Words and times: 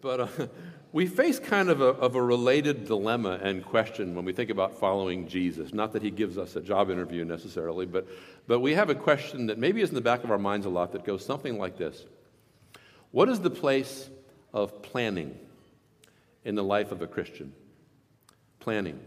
But 0.00 0.20
uh, 0.20 0.28
we 0.92 1.06
face 1.06 1.38
kind 1.38 1.70
of 1.70 1.80
a, 1.80 1.86
of 1.86 2.14
a 2.14 2.22
related 2.22 2.86
dilemma 2.86 3.38
and 3.42 3.64
question 3.64 4.14
when 4.14 4.24
we 4.24 4.32
think 4.32 4.50
about 4.50 4.78
following 4.78 5.28
Jesus. 5.28 5.72
Not 5.72 5.92
that 5.92 6.02
he 6.02 6.10
gives 6.10 6.38
us 6.38 6.56
a 6.56 6.60
job 6.60 6.90
interview 6.90 7.24
necessarily, 7.24 7.86
but, 7.86 8.06
but 8.46 8.60
we 8.60 8.74
have 8.74 8.90
a 8.90 8.94
question 8.94 9.46
that 9.46 9.58
maybe 9.58 9.80
is 9.80 9.88
in 9.88 9.94
the 9.94 10.00
back 10.00 10.24
of 10.24 10.30
our 10.30 10.38
minds 10.38 10.66
a 10.66 10.70
lot 10.70 10.92
that 10.92 11.04
goes 11.04 11.24
something 11.24 11.58
like 11.58 11.76
this 11.76 12.04
What 13.10 13.28
is 13.28 13.40
the 13.40 13.50
place 13.50 14.08
of 14.52 14.82
planning 14.82 15.38
in 16.44 16.54
the 16.54 16.64
life 16.64 16.92
of 16.92 17.02
a 17.02 17.06
Christian? 17.06 17.52
Planning. 18.60 19.00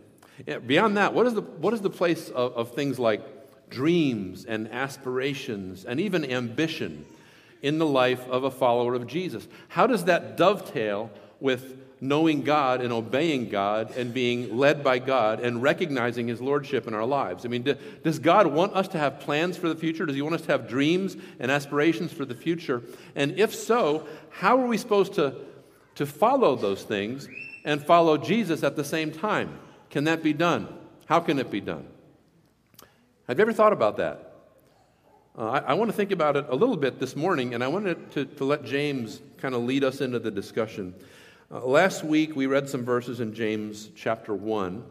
Beyond 0.65 0.97
that, 0.97 1.13
what 1.13 1.27
is 1.27 1.33
the, 1.33 1.41
what 1.41 1.73
is 1.73 1.81
the 1.81 1.89
place 1.89 2.29
of, 2.29 2.53
of 2.53 2.73
things 2.73 2.97
like 2.97 3.21
dreams 3.69 4.45
and 4.45 4.71
aspirations 4.71 5.85
and 5.85 5.99
even 5.99 6.25
ambition 6.25 7.05
in 7.61 7.77
the 7.77 7.85
life 7.85 8.27
of 8.27 8.43
a 8.43 8.51
follower 8.51 8.93
of 8.93 9.07
Jesus? 9.07 9.47
How 9.69 9.87
does 9.87 10.05
that 10.05 10.37
dovetail 10.37 11.11
with 11.39 11.77
knowing 12.01 12.41
God 12.41 12.81
and 12.81 12.91
obeying 12.91 13.49
God 13.49 13.95
and 13.95 14.11
being 14.11 14.57
led 14.57 14.83
by 14.83 14.97
God 14.97 15.39
and 15.39 15.61
recognizing 15.61 16.27
His 16.27 16.41
Lordship 16.41 16.87
in 16.87 16.93
our 16.93 17.05
lives? 17.05 17.45
I 17.45 17.49
mean, 17.49 17.77
does 18.03 18.19
God 18.19 18.47
want 18.47 18.73
us 18.73 18.87
to 18.89 18.97
have 18.97 19.19
plans 19.19 19.55
for 19.55 19.69
the 19.69 19.75
future? 19.75 20.05
Does 20.05 20.15
He 20.15 20.21
want 20.21 20.35
us 20.35 20.41
to 20.41 20.51
have 20.51 20.67
dreams 20.67 21.15
and 21.39 21.51
aspirations 21.51 22.11
for 22.11 22.25
the 22.25 22.35
future? 22.35 22.81
And 23.15 23.39
if 23.39 23.53
so, 23.53 24.07
how 24.31 24.57
are 24.59 24.65
we 24.65 24.77
supposed 24.77 25.13
to, 25.13 25.35
to 25.95 26.05
follow 26.05 26.55
those 26.55 26.83
things 26.83 27.29
and 27.63 27.85
follow 27.85 28.17
Jesus 28.17 28.63
at 28.63 28.75
the 28.75 28.83
same 28.83 29.11
time? 29.11 29.59
Can 29.91 30.05
that 30.05 30.23
be 30.23 30.33
done? 30.33 30.67
How 31.05 31.19
can 31.19 31.37
it 31.37 31.51
be 31.51 31.61
done? 31.61 31.85
Have 33.27 33.37
you 33.37 33.43
ever 33.43 33.53
thought 33.53 33.73
about 33.73 33.97
that? 33.97 34.30
Uh, 35.37 35.49
I, 35.49 35.57
I, 35.59 35.73
want 35.75 35.89
to 35.89 35.95
think 35.95 36.11
about 36.11 36.35
it 36.35 36.45
a 36.49 36.55
little 36.55 36.75
bit 36.75 36.99
this 36.99 37.15
morning, 37.15 37.53
and 37.53 37.63
I 37.63 37.69
wanted 37.69 38.11
to, 38.11 38.25
to 38.25 38.43
let 38.43 38.65
James 38.65 39.21
kind 39.37 39.55
of 39.55 39.61
lead 39.61 39.81
us 39.81 40.01
into 40.01 40.19
the 40.19 40.29
discussion. 40.29 40.93
Uh, 41.49 41.65
last 41.65 42.03
week, 42.03 42.35
we 42.35 42.47
read 42.47 42.67
some 42.67 42.83
verses 42.83 43.21
in 43.21 43.33
James 43.33 43.91
chapter 43.95 44.35
1 44.35 44.83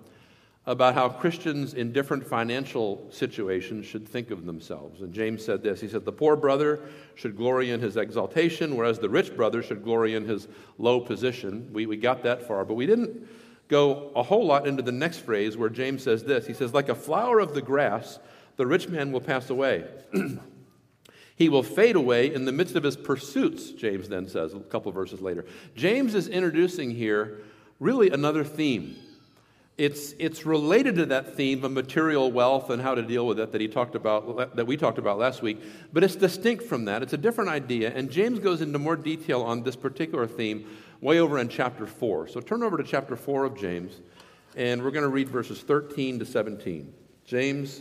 about 0.64 0.94
how 0.94 1.10
Christians 1.10 1.74
in 1.74 1.92
different 1.92 2.26
financial 2.26 3.06
situations 3.10 3.84
should 3.84 4.08
think 4.08 4.30
of 4.30 4.46
themselves. 4.46 5.02
And 5.02 5.12
James 5.12 5.44
said 5.44 5.62
this 5.62 5.78
He 5.78 5.88
said, 5.88 6.06
The 6.06 6.12
poor 6.12 6.36
brother 6.36 6.80
should 7.16 7.36
glory 7.36 7.70
in 7.70 7.80
his 7.80 7.98
exaltation, 7.98 8.76
whereas 8.76 8.98
the 8.98 9.10
rich 9.10 9.36
brother 9.36 9.62
should 9.62 9.84
glory 9.84 10.14
in 10.14 10.26
his 10.26 10.48
low 10.78 11.00
position. 11.00 11.68
We, 11.70 11.84
we 11.84 11.98
got 11.98 12.22
that 12.22 12.48
far, 12.48 12.64
but 12.64 12.74
we 12.74 12.86
didn't 12.86 13.28
go 13.68 14.10
a 14.16 14.22
whole 14.22 14.46
lot 14.46 14.66
into 14.66 14.82
the 14.82 14.90
next 14.90 15.18
phrase 15.18 15.58
where 15.58 15.68
James 15.68 16.02
says 16.02 16.24
this. 16.24 16.46
He 16.46 16.54
says, 16.54 16.72
Like 16.72 16.88
a 16.88 16.94
flower 16.94 17.40
of 17.40 17.52
the 17.52 17.60
grass, 17.60 18.18
the 18.60 18.66
rich 18.66 18.90
man 18.90 19.10
will 19.10 19.22
pass 19.22 19.48
away. 19.48 19.86
he 21.36 21.48
will 21.48 21.62
fade 21.62 21.96
away 21.96 22.34
in 22.34 22.44
the 22.44 22.52
midst 22.52 22.76
of 22.76 22.82
his 22.82 22.94
pursuits, 22.94 23.70
James 23.70 24.06
then 24.10 24.28
says 24.28 24.52
a 24.52 24.60
couple 24.60 24.92
verses 24.92 25.22
later. 25.22 25.46
James 25.74 26.14
is 26.14 26.28
introducing 26.28 26.90
here 26.90 27.40
really 27.78 28.10
another 28.10 28.44
theme. 28.44 28.96
It's, 29.78 30.12
it's 30.18 30.44
related 30.44 30.96
to 30.96 31.06
that 31.06 31.36
theme 31.36 31.64
of 31.64 31.72
material 31.72 32.30
wealth 32.30 32.68
and 32.68 32.82
how 32.82 32.94
to 32.94 33.00
deal 33.00 33.26
with 33.26 33.40
it 33.40 33.50
that 33.50 33.62
he 33.62 33.66
talked 33.66 33.94
about 33.94 34.54
that 34.56 34.66
we 34.66 34.76
talked 34.76 34.98
about 34.98 35.16
last 35.16 35.40
week, 35.40 35.62
but 35.90 36.04
it's 36.04 36.16
distinct 36.16 36.64
from 36.64 36.84
that. 36.84 37.02
It's 37.02 37.14
a 37.14 37.16
different 37.16 37.48
idea, 37.48 37.90
and 37.94 38.10
James 38.10 38.40
goes 38.40 38.60
into 38.60 38.78
more 38.78 38.96
detail 38.96 39.40
on 39.40 39.62
this 39.62 39.74
particular 39.74 40.26
theme 40.26 40.66
way 41.00 41.18
over 41.18 41.38
in 41.38 41.48
chapter 41.48 41.86
4. 41.86 42.28
So 42.28 42.42
turn 42.42 42.62
over 42.62 42.76
to 42.76 42.84
chapter 42.84 43.16
4 43.16 43.46
of 43.46 43.58
James, 43.58 44.02
and 44.54 44.82
we're 44.82 44.90
going 44.90 45.04
to 45.04 45.08
read 45.08 45.30
verses 45.30 45.62
13 45.62 46.18
to 46.18 46.26
17. 46.26 46.92
James 47.24 47.80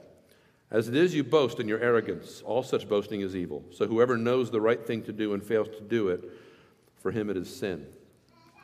As 0.71 0.87
it 0.87 0.95
is, 0.95 1.13
you 1.13 1.23
boast 1.23 1.59
in 1.59 1.67
your 1.67 1.79
arrogance. 1.79 2.41
All 2.45 2.63
such 2.63 2.87
boasting 2.87 3.21
is 3.21 3.35
evil. 3.35 3.63
So 3.71 3.85
whoever 3.85 4.15
knows 4.17 4.49
the 4.49 4.61
right 4.61 4.83
thing 4.85 5.03
to 5.03 5.11
do 5.11 5.33
and 5.33 5.43
fails 5.43 5.67
to 5.67 5.81
do 5.81 6.07
it, 6.07 6.23
for 7.01 7.11
him 7.11 7.29
it 7.29 7.35
is 7.35 7.53
sin. 7.53 7.85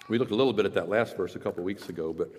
We 0.07 0.17
looked 0.17 0.31
a 0.31 0.35
little 0.35 0.53
bit 0.53 0.65
at 0.65 0.73
that 0.75 0.87
last 0.87 1.17
verse 1.17 1.35
a 1.35 1.39
couple 1.39 1.63
weeks 1.63 1.89
ago, 1.89 2.13
but 2.13 2.29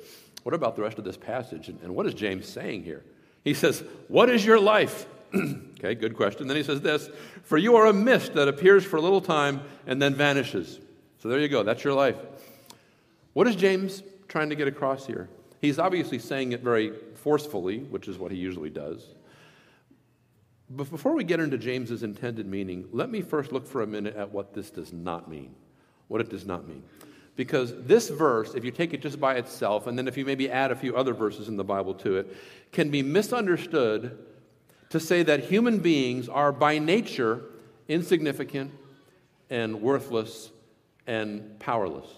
what 0.42 0.54
about 0.54 0.74
the 0.74 0.82
rest 0.82 0.98
of 0.98 1.04
this 1.04 1.18
passage? 1.18 1.68
And, 1.68 1.94
what 1.94 2.06
is 2.06 2.14
James 2.14 2.48
saying 2.48 2.84
here? 2.84 3.04
He 3.44 3.52
says, 3.52 3.84
What 4.08 4.30
is 4.30 4.44
your 4.46 4.58
life? 4.58 5.06
okay, 5.34 5.94
good 5.94 6.16
question. 6.16 6.48
Then 6.48 6.56
he 6.56 6.62
says 6.62 6.80
this 6.80 7.10
For 7.42 7.58
you 7.58 7.76
are 7.76 7.86
a 7.86 7.92
mist 7.92 8.32
that 8.34 8.48
appears 8.48 8.84
for 8.86 8.96
a 8.96 9.02
little 9.02 9.20
time 9.20 9.60
and 9.86 10.00
then 10.00 10.14
vanishes. 10.14 10.80
So 11.18 11.28
there 11.28 11.38
you 11.38 11.48
go. 11.48 11.62
That's 11.62 11.84
your 11.84 11.92
life. 11.92 12.16
What 13.34 13.46
is 13.46 13.56
James 13.56 14.02
trying 14.28 14.48
to 14.48 14.56
get 14.56 14.68
across 14.68 15.06
here? 15.06 15.28
He's 15.60 15.78
obviously 15.78 16.18
saying 16.18 16.52
it 16.52 16.62
very 16.62 16.94
forcefully, 17.16 17.80
which 17.80 18.08
is 18.08 18.16
what 18.16 18.32
he 18.32 18.38
usually 18.38 18.70
does. 18.70 19.04
But 20.70 20.90
before 20.90 21.14
we 21.14 21.24
get 21.24 21.40
into 21.40 21.56
James's 21.56 22.02
intended 22.02 22.46
meaning, 22.46 22.88
let 22.92 23.10
me 23.10 23.22
first 23.22 23.52
look 23.52 23.66
for 23.66 23.82
a 23.82 23.86
minute 23.86 24.16
at 24.16 24.30
what 24.30 24.52
this 24.52 24.70
does 24.70 24.92
not 24.92 25.28
mean. 25.28 25.54
What 26.08 26.20
it 26.20 26.28
does 26.28 26.44
not 26.44 26.68
mean. 26.68 26.82
Because 27.36 27.72
this 27.84 28.08
verse, 28.08 28.54
if 28.54 28.64
you 28.64 28.70
take 28.70 28.92
it 28.92 29.00
just 29.00 29.20
by 29.20 29.36
itself, 29.36 29.86
and 29.86 29.96
then 29.96 30.08
if 30.08 30.16
you 30.16 30.24
maybe 30.24 30.50
add 30.50 30.72
a 30.72 30.76
few 30.76 30.96
other 30.96 31.14
verses 31.14 31.48
in 31.48 31.56
the 31.56 31.64
Bible 31.64 31.94
to 31.94 32.16
it, 32.16 32.36
can 32.72 32.90
be 32.90 33.02
misunderstood 33.02 34.18
to 34.90 34.98
say 34.98 35.22
that 35.22 35.44
human 35.44 35.78
beings 35.78 36.28
are 36.28 36.50
by 36.52 36.78
nature 36.78 37.44
insignificant 37.86 38.72
and 39.50 39.80
worthless 39.80 40.50
and 41.06 41.58
powerless. 41.58 42.08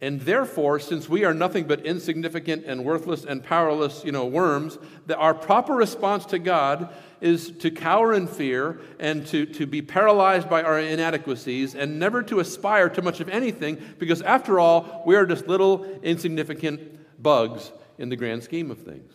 And 0.00 0.20
therefore, 0.20 0.78
since 0.78 1.08
we 1.08 1.24
are 1.24 1.34
nothing 1.34 1.64
but 1.64 1.84
insignificant 1.84 2.64
and 2.66 2.84
worthless 2.84 3.24
and 3.24 3.42
powerless, 3.42 4.04
you 4.04 4.12
know, 4.12 4.26
worms, 4.26 4.78
that 5.06 5.16
our 5.16 5.34
proper 5.34 5.74
response 5.74 6.24
to 6.26 6.38
God 6.38 6.94
is 7.20 7.50
to 7.50 7.72
cower 7.72 8.14
in 8.14 8.28
fear 8.28 8.80
and 9.00 9.26
to, 9.26 9.44
to 9.46 9.66
be 9.66 9.82
paralyzed 9.82 10.48
by 10.48 10.62
our 10.62 10.78
inadequacies 10.78 11.74
and 11.74 11.98
never 11.98 12.22
to 12.22 12.38
aspire 12.38 12.88
to 12.90 13.02
much 13.02 13.18
of 13.18 13.28
anything 13.28 13.76
because, 13.98 14.22
after 14.22 14.60
all, 14.60 15.02
we 15.04 15.16
are 15.16 15.26
just 15.26 15.48
little 15.48 15.84
insignificant 16.02 16.80
bugs 17.20 17.72
in 17.98 18.08
the 18.08 18.16
grand 18.16 18.44
scheme 18.44 18.70
of 18.70 18.78
things. 18.78 19.12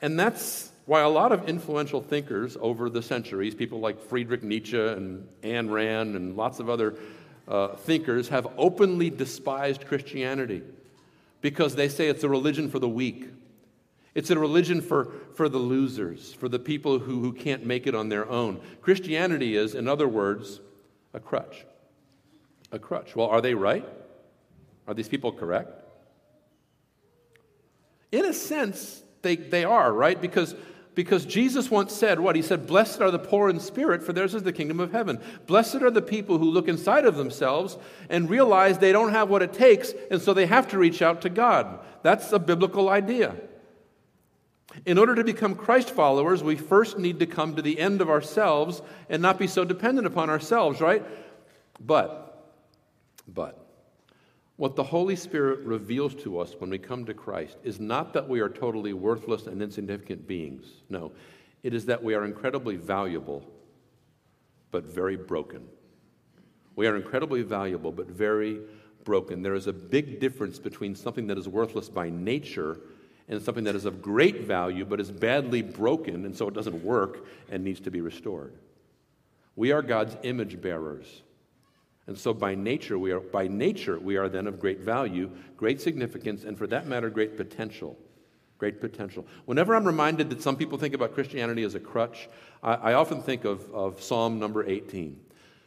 And 0.00 0.18
that's 0.18 0.70
why 0.86 1.00
a 1.00 1.08
lot 1.08 1.32
of 1.32 1.48
influential 1.48 2.00
thinkers 2.00 2.56
over 2.60 2.88
the 2.88 3.02
centuries, 3.02 3.54
people 3.54 3.80
like 3.80 3.98
Friedrich 3.98 4.44
Nietzsche 4.44 4.78
and 4.78 5.26
Ayn 5.42 5.72
Rand 5.72 6.14
and 6.14 6.36
lots 6.36 6.60
of 6.60 6.70
other 6.70 6.94
uh, 7.46 7.76
thinkers 7.76 8.28
have 8.28 8.46
openly 8.56 9.10
despised 9.10 9.86
Christianity 9.86 10.62
because 11.40 11.74
they 11.76 11.88
say 11.88 12.08
it's 12.08 12.24
a 12.24 12.28
religion 12.28 12.70
for 12.70 12.78
the 12.78 12.88
weak. 12.88 13.28
It's 14.14 14.30
a 14.30 14.38
religion 14.38 14.80
for, 14.80 15.12
for 15.34 15.48
the 15.48 15.58
losers, 15.58 16.32
for 16.32 16.48
the 16.48 16.58
people 16.58 17.00
who, 17.00 17.20
who 17.20 17.32
can't 17.32 17.66
make 17.66 17.86
it 17.86 17.94
on 17.94 18.08
their 18.08 18.28
own. 18.28 18.60
Christianity 18.80 19.56
is, 19.56 19.74
in 19.74 19.88
other 19.88 20.08
words, 20.08 20.60
a 21.12 21.20
crutch. 21.20 21.66
A 22.72 22.78
crutch. 22.78 23.16
Well, 23.16 23.26
are 23.26 23.40
they 23.40 23.54
right? 23.54 23.86
Are 24.86 24.94
these 24.94 25.08
people 25.08 25.32
correct? 25.32 25.82
In 28.12 28.24
a 28.24 28.32
sense, 28.32 29.02
they, 29.22 29.36
they 29.36 29.64
are, 29.64 29.92
right? 29.92 30.20
Because 30.20 30.54
because 30.94 31.26
Jesus 31.26 31.70
once 31.70 31.92
said 31.92 32.20
what? 32.20 32.36
He 32.36 32.42
said, 32.42 32.66
Blessed 32.66 33.00
are 33.00 33.10
the 33.10 33.18
poor 33.18 33.48
in 33.48 33.58
spirit, 33.58 34.02
for 34.02 34.12
theirs 34.12 34.34
is 34.34 34.44
the 34.44 34.52
kingdom 34.52 34.78
of 34.78 34.92
heaven. 34.92 35.20
Blessed 35.46 35.76
are 35.76 35.90
the 35.90 36.02
people 36.02 36.38
who 36.38 36.50
look 36.50 36.68
inside 36.68 37.04
of 37.04 37.16
themselves 37.16 37.76
and 38.08 38.30
realize 38.30 38.78
they 38.78 38.92
don't 38.92 39.12
have 39.12 39.28
what 39.28 39.42
it 39.42 39.52
takes, 39.52 39.92
and 40.10 40.22
so 40.22 40.32
they 40.32 40.46
have 40.46 40.68
to 40.68 40.78
reach 40.78 41.02
out 41.02 41.22
to 41.22 41.28
God. 41.28 41.80
That's 42.02 42.32
a 42.32 42.38
biblical 42.38 42.88
idea. 42.88 43.34
In 44.86 44.98
order 44.98 45.14
to 45.14 45.24
become 45.24 45.54
Christ 45.54 45.90
followers, 45.90 46.42
we 46.42 46.56
first 46.56 46.98
need 46.98 47.20
to 47.20 47.26
come 47.26 47.56
to 47.56 47.62
the 47.62 47.78
end 47.78 48.00
of 48.00 48.10
ourselves 48.10 48.82
and 49.08 49.22
not 49.22 49.38
be 49.38 49.46
so 49.46 49.64
dependent 49.64 50.06
upon 50.06 50.30
ourselves, 50.30 50.80
right? 50.80 51.04
But, 51.80 52.52
but, 53.26 53.63
what 54.56 54.76
the 54.76 54.82
Holy 54.84 55.16
Spirit 55.16 55.60
reveals 55.60 56.14
to 56.14 56.38
us 56.38 56.54
when 56.58 56.70
we 56.70 56.78
come 56.78 57.04
to 57.06 57.14
Christ 57.14 57.56
is 57.64 57.80
not 57.80 58.12
that 58.12 58.28
we 58.28 58.40
are 58.40 58.48
totally 58.48 58.92
worthless 58.92 59.46
and 59.46 59.60
insignificant 59.60 60.26
beings. 60.26 60.66
No, 60.88 61.12
it 61.62 61.74
is 61.74 61.86
that 61.86 62.02
we 62.02 62.14
are 62.14 62.24
incredibly 62.24 62.76
valuable, 62.76 63.44
but 64.70 64.84
very 64.84 65.16
broken. 65.16 65.66
We 66.76 66.86
are 66.86 66.96
incredibly 66.96 67.42
valuable, 67.42 67.90
but 67.90 68.06
very 68.06 68.60
broken. 69.02 69.42
There 69.42 69.54
is 69.54 69.66
a 69.66 69.72
big 69.72 70.20
difference 70.20 70.58
between 70.58 70.94
something 70.94 71.26
that 71.26 71.38
is 71.38 71.48
worthless 71.48 71.88
by 71.88 72.10
nature 72.10 72.80
and 73.28 73.42
something 73.42 73.64
that 73.64 73.74
is 73.74 73.86
of 73.86 74.02
great 74.02 74.42
value, 74.42 74.84
but 74.84 75.00
is 75.00 75.10
badly 75.10 75.62
broken, 75.62 76.26
and 76.26 76.36
so 76.36 76.48
it 76.48 76.54
doesn't 76.54 76.84
work 76.84 77.26
and 77.50 77.64
needs 77.64 77.80
to 77.80 77.90
be 77.90 78.00
restored. 78.00 78.52
We 79.56 79.72
are 79.72 79.82
God's 79.82 80.16
image 80.22 80.60
bearers. 80.60 81.22
And 82.06 82.18
so 82.18 82.34
by 82.34 82.54
nature 82.54 82.98
we 82.98 83.12
are 83.12 83.20
by 83.20 83.48
nature 83.48 83.98
we 83.98 84.16
are 84.16 84.28
then 84.28 84.46
of 84.46 84.60
great 84.60 84.80
value, 84.80 85.30
great 85.56 85.80
significance, 85.80 86.44
and 86.44 86.56
for 86.56 86.66
that 86.66 86.86
matter, 86.86 87.10
great 87.10 87.36
potential. 87.36 87.98
Great 88.58 88.80
potential. 88.80 89.26
Whenever 89.46 89.74
I'm 89.74 89.84
reminded 89.84 90.30
that 90.30 90.40
some 90.40 90.56
people 90.56 90.78
think 90.78 90.94
about 90.94 91.12
Christianity 91.12 91.64
as 91.64 91.74
a 91.74 91.80
crutch, 91.80 92.28
I, 92.62 92.74
I 92.74 92.94
often 92.94 93.20
think 93.20 93.44
of, 93.44 93.68
of 93.74 94.00
Psalm 94.00 94.38
number 94.38 94.64
18. 94.66 95.18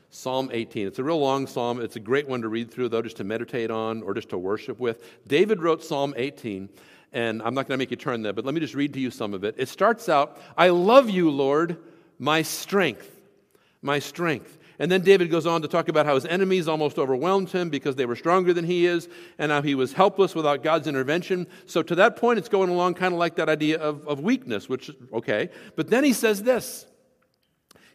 Psalm 0.10 0.50
18. 0.54 0.88
It's 0.88 1.00
a 1.00 1.04
real 1.04 1.19
long 1.19 1.48
psalm. 1.48 1.81
It's 1.81 1.98
a 1.98 2.00
great 2.00 2.28
one 2.28 2.42
to 2.42 2.48
read 2.48 2.72
through, 2.72 2.90
though, 2.90 3.01
just 3.01 3.18
to 3.18 3.24
meditate 3.24 3.69
on 3.69 4.04
or 4.04 4.13
just 4.13 4.30
to 4.30 4.38
worship 4.38 4.80
with. 4.80 5.04
David 5.28 5.62
wrote 5.62 5.83
Psalm 5.83 6.13
18, 6.16 6.69
and 7.12 7.42
I'm 7.42 7.54
not 7.54 7.68
going 7.68 7.78
to 7.78 7.81
make 7.81 7.92
you 7.92 7.98
turn 7.98 8.22
there, 8.22 8.33
but 8.33 8.45
let 8.45 8.54
me 8.54 8.62
just 8.62 8.74
read 8.74 8.94
to 8.94 9.00
you 9.00 9.12
some 9.12 9.33
of 9.33 9.44
it. 9.44 9.56
It 9.57 9.68
starts 9.68 10.07
out 10.07 10.40
I 10.57 10.69
love 10.69 11.10
you, 11.10 11.30
Lord, 11.30 11.78
my 12.19 12.42
strength. 12.42 13.13
My 13.81 14.00
strength. 14.00 14.56
And 14.80 14.92
then 14.92 15.02
David 15.02 15.32
goes 15.32 15.48
on 15.48 15.64
to 15.64 15.68
talk 15.68 15.88
about 15.88 16.06
how 16.06 16.16
his 16.16 16.26
enemies 16.26 16.68
almost 16.68 17.00
overwhelmed 17.00 17.50
him 17.50 17.70
because 17.70 17.96
they 17.96 18.06
were 18.06 18.16
stronger 18.16 18.54
than 18.54 18.66
he 18.66 18.86
is, 18.86 19.10
and 19.40 19.52
how 19.52 19.64
he 19.64 19.74
was 19.74 19.94
helpless 19.94 20.36
without 20.36 20.62
God's 20.62 20.88
intervention. 20.88 21.48
So 21.66 21.82
to 21.82 21.96
that 21.96 22.16
point, 22.16 22.38
it's 22.38 22.50
going 22.50 22.70
along 22.70 22.94
kind 22.94 23.14
of 23.14 23.20
like 23.20 23.36
that 23.36 23.50
idea 23.50 23.80
of, 23.80 24.08
of 24.08 24.20
weakness, 24.20 24.70
which, 24.70 24.92
okay. 25.12 25.50
But 25.76 25.90
then 25.90 26.04
he 26.04 26.14
says 26.14 26.44
this 26.44 26.86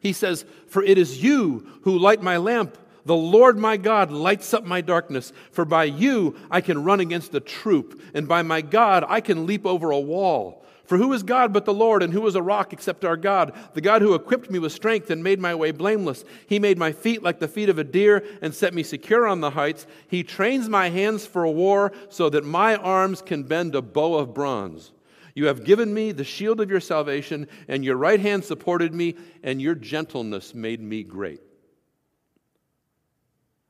He 0.01 0.13
says, 0.13 0.45
For 0.67 0.83
it 0.83 0.99
is 0.99 1.23
you 1.23 1.67
who 1.83 1.99
light 1.99 2.23
my 2.23 2.37
lamp. 2.37 2.79
The 3.05 3.17
Lord 3.17 3.59
my 3.59 3.77
God 3.77 4.13
lights 4.13 4.55
up 4.55 4.65
my 4.65 4.81
darkness, 4.81 5.33
for 5.51 5.65
by 5.65 5.85
you 5.85 6.37
I 6.51 6.61
can 6.61 6.85
run 6.85 7.01
against 7.01 7.35
a 7.35 7.41
troop, 7.41 8.01
and 8.15 8.29
by 8.29 8.43
my 8.43 8.61
God 8.61 9.05
I 9.09 9.21
can 9.21 9.47
leap 9.47 9.67
over 9.67 9.91
a 9.91 9.99
wall. 10.01 10.62
For 10.93 10.99
who 10.99 11.15
is 11.15 11.23
God 11.23 11.55
but 11.55 11.65
the 11.65 11.73
Lord, 11.73 12.03
and 12.03 12.13
who 12.13 12.27
is 12.27 12.35
a 12.35 12.43
rock 12.43 12.75
except 12.75 13.03
our 13.03 13.17
God? 13.17 13.55
The 13.73 13.81
God 13.81 14.03
who 14.03 14.13
equipped 14.13 14.51
me 14.51 14.59
with 14.59 14.73
strength 14.73 15.09
and 15.09 15.25
made 15.25 15.41
my 15.41 15.55
way 15.55 15.71
blameless. 15.71 16.23
He 16.47 16.59
made 16.59 16.77
my 16.77 16.93
feet 16.93 17.23
like 17.23 17.39
the 17.39 17.49
feet 17.49 17.71
of 17.71 17.79
a 17.79 17.83
deer 17.83 18.23
and 18.43 18.55
set 18.55 18.75
me 18.75 18.83
secure 18.83 19.27
on 19.27 19.41
the 19.41 19.53
heights. 19.53 19.87
He 20.07 20.23
trains 20.23 20.69
my 20.69 20.91
hands 20.91 21.25
for 21.25 21.47
war 21.47 21.93
so 22.11 22.29
that 22.29 22.45
my 22.45 22.77
arms 22.77 23.23
can 23.23 23.45
bend 23.45 23.75
a 23.75 23.81
bow 23.81 24.17
of 24.17 24.35
bronze. 24.35 24.93
You 25.35 25.47
have 25.47 25.65
given 25.65 25.95
me 25.95 26.13
the 26.13 26.25
shield 26.25 26.61
of 26.61 26.69
your 26.69 26.79
salvation, 26.79 27.49
and 27.69 27.87
your 27.87 27.97
right 27.97 28.21
hand 28.21 28.45
supported 28.45 28.93
me, 28.93 29.17
and 29.43 29.63
your 29.63 29.75
gentleness 29.75 30.55
made 30.55 30.83
me 30.83 31.05
great. 31.05 31.41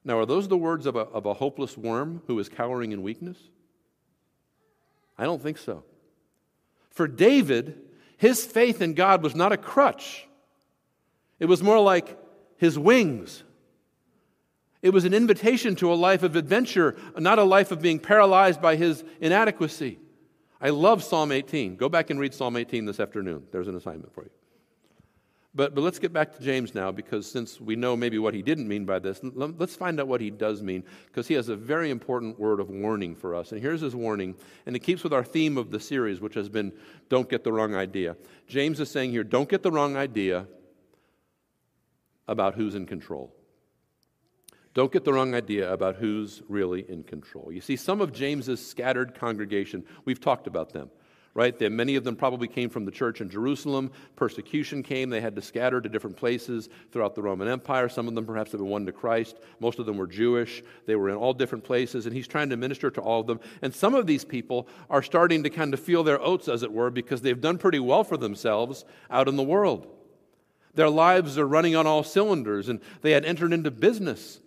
Now, 0.05 0.19
are 0.19 0.27
those 0.27 0.49
the 0.49 0.59
words 0.59 0.87
of 0.87 0.97
a, 0.97 1.03
of 1.03 1.25
a 1.27 1.35
hopeless 1.35 1.79
worm 1.79 2.23
who 2.27 2.37
is 2.41 2.49
cowering 2.49 2.91
in 2.91 3.01
weakness? 3.01 3.39
I 5.17 5.23
don't 5.23 5.41
think 5.41 5.59
so. 5.59 5.85
For 6.93 7.09
David, 7.09 7.81
his 8.17 8.45
faith 8.45 8.81
in 8.81 8.95
God 8.95 9.23
was 9.23 9.35
not 9.35 9.53
a 9.53 9.57
crutch, 9.57 10.29
it 11.41 11.47
was 11.47 11.63
more 11.63 11.81
like 11.81 12.19
his 12.57 12.79
wings. 12.79 13.43
It 14.81 14.93
was 14.93 15.05
an 15.05 15.15
invitation 15.15 15.77
to 15.77 15.93
a 15.93 15.95
life 15.95 16.25
of 16.25 16.35
adventure, 16.35 16.97
not 17.17 17.39
a 17.39 17.45
life 17.45 17.71
of 17.71 17.81
being 17.81 18.01
paralyzed 18.01 18.61
by 18.61 18.75
his 18.75 19.05
inadequacy. 19.21 20.01
I 20.61 20.71
love 20.71 21.05
Psalm 21.05 21.31
18. 21.31 21.77
Go 21.77 21.89
back 21.89 22.11
and 22.11 22.19
read 22.19 22.35
Psalm 22.35 22.57
18 22.57 22.85
this 22.85 22.99
afternoon. 22.99 23.45
There's 23.53 23.69
an 23.69 23.77
assignment 23.77 24.13
for 24.13 24.25
you. 24.25 24.31
But, 25.55 25.75
but 25.75 25.83
let's 25.83 25.99
get 25.99 26.15
back 26.15 26.35
to 26.37 26.43
James 26.43 26.75
now, 26.75 26.91
because 26.91 27.31
since 27.31 27.61
we 27.61 27.77
know 27.77 27.95
maybe 27.95 28.19
what 28.19 28.33
he 28.33 28.41
didn't 28.41 28.67
mean 28.67 28.87
by 28.87 28.99
this, 28.99 29.21
let's 29.23 29.77
find 29.77 30.01
out 30.01 30.09
what 30.09 30.23
he 30.23 30.31
does 30.31 30.63
mean, 30.63 30.83
because 31.07 31.29
he 31.29 31.35
has 31.35 31.51
a 31.51 31.57
very 31.57 31.91
important 31.91 32.39
word 32.39 32.59
of 32.59 32.71
warning 32.71 33.15
for 33.15 33.35
us. 33.35 33.53
And 33.53 33.61
here's 33.61 33.83
his 33.83 33.95
warning, 33.95 34.35
and 34.65 34.75
it 34.75 34.79
keeps 34.79 35.05
with 35.05 35.13
our 35.13 35.23
theme 35.23 35.59
of 35.59 35.71
the 35.71 35.79
series, 35.79 36.23
which 36.23 36.35
has 36.35 36.49
been 36.49 36.73
don't 37.11 37.29
get 37.29 37.45
the 37.45 37.53
wrong 37.53 37.75
idea. 37.75 38.17
James 38.49 38.81
is 38.81 38.91
saying 38.91 39.11
here, 39.11 39.25
don't 39.25 39.49
get 39.49 39.63
the 39.63 39.71
wrong 39.71 39.95
idea 39.95 40.47
about 42.27 42.55
who's 42.55 42.75
in 42.75 42.87
control. 42.87 43.35
Don't 44.73 44.91
get 44.91 45.05
the 45.05 45.13
wrong 45.13 45.35
idea 45.35 45.71
about 45.71 45.97
who's 45.97 46.41
really 46.49 46.89
in 46.89 47.03
control. 47.03 47.53
You 47.53 47.61
see, 47.61 47.77
some 47.77 48.01
of 48.01 48.15
James's 48.15 48.67
scattered 48.67 49.15
congregation, 49.15 49.85
we've 50.07 50.21
talked 50.21 50.47
about 50.47 50.73
them 50.73 50.91
right? 51.35 51.59
They, 51.59 51.69
many 51.69 51.97
of 51.97 52.05
them 52.05 52.15
probably 52.15 52.47
came 52.47 52.69
from 52.69 52.85
the 52.85 52.91
church 52.91 53.21
in 53.21 53.31
Jerusalem. 53.31 53.91
Persecution 54.17 54.83
came. 54.83 55.09
They 55.09 55.21
had 55.21 55.35
to 55.37 55.43
scatter 55.43 55.81
to 55.81 55.89
different 55.89 56.17
places 56.17 56.69
throughout 56.91 57.15
the 57.15 57.23
Roman 57.23 57.49
Empire. 57.49 57.89
Some 57.89 58.07
of 58.07 58.15
them 58.15 58.27
perhaps 58.27 58.53
have 58.53 58.61
been 58.61 58.69
won 58.69 58.85
to 58.87 58.93
Christ. 58.93 59.39
Most 59.59 59.79
of 59.79 59.87
them 59.87 59.97
were 59.97 60.07
Jewish. 60.07 60.63
They 60.87 60.95
were 60.95 61.09
in 61.09 61.17
all 61.17 61.33
different 61.33 61.65
places, 61.65 62.05
and 62.07 62.15
he's 62.15 62.29
trying 62.29 62.51
to 62.51 62.57
minister 62.57 62.91
to 62.91 63.01
all 63.01 63.21
of 63.21 63.27
them. 63.27 63.41
And 63.63 63.75
some 63.75 63.95
of 63.95 64.07
these 64.07 64.25
people 64.25 64.69
are 64.91 65.03
starting 65.03 65.43
to 65.45 65.51
kind 65.51 65.73
of 65.73 65.81
feel 65.81 66.03
their 66.05 66.21
oats, 66.21 66.49
as 66.49 66.63
it 66.63 66.73
were, 66.73 66.91
because 66.91 67.23
they've 67.23 67.41
done 67.41 67.57
pretty 67.57 67.81
well 67.81 68.05
for 68.05 68.19
themselves 68.19 68.85
out 69.11 69.29
in 69.29 69.37
the 69.37 69.43
world. 69.43 69.87
Their 70.75 70.91
lives 70.91 71.39
are 71.39 71.47
running 71.47 71.77
on 71.77 71.87
all 71.87 72.03
cylinders, 72.03 72.69
and 72.69 72.81
they 73.01 73.13
had 73.13 73.25
entered 73.25 73.53
into 73.53 73.71
business 73.71 74.41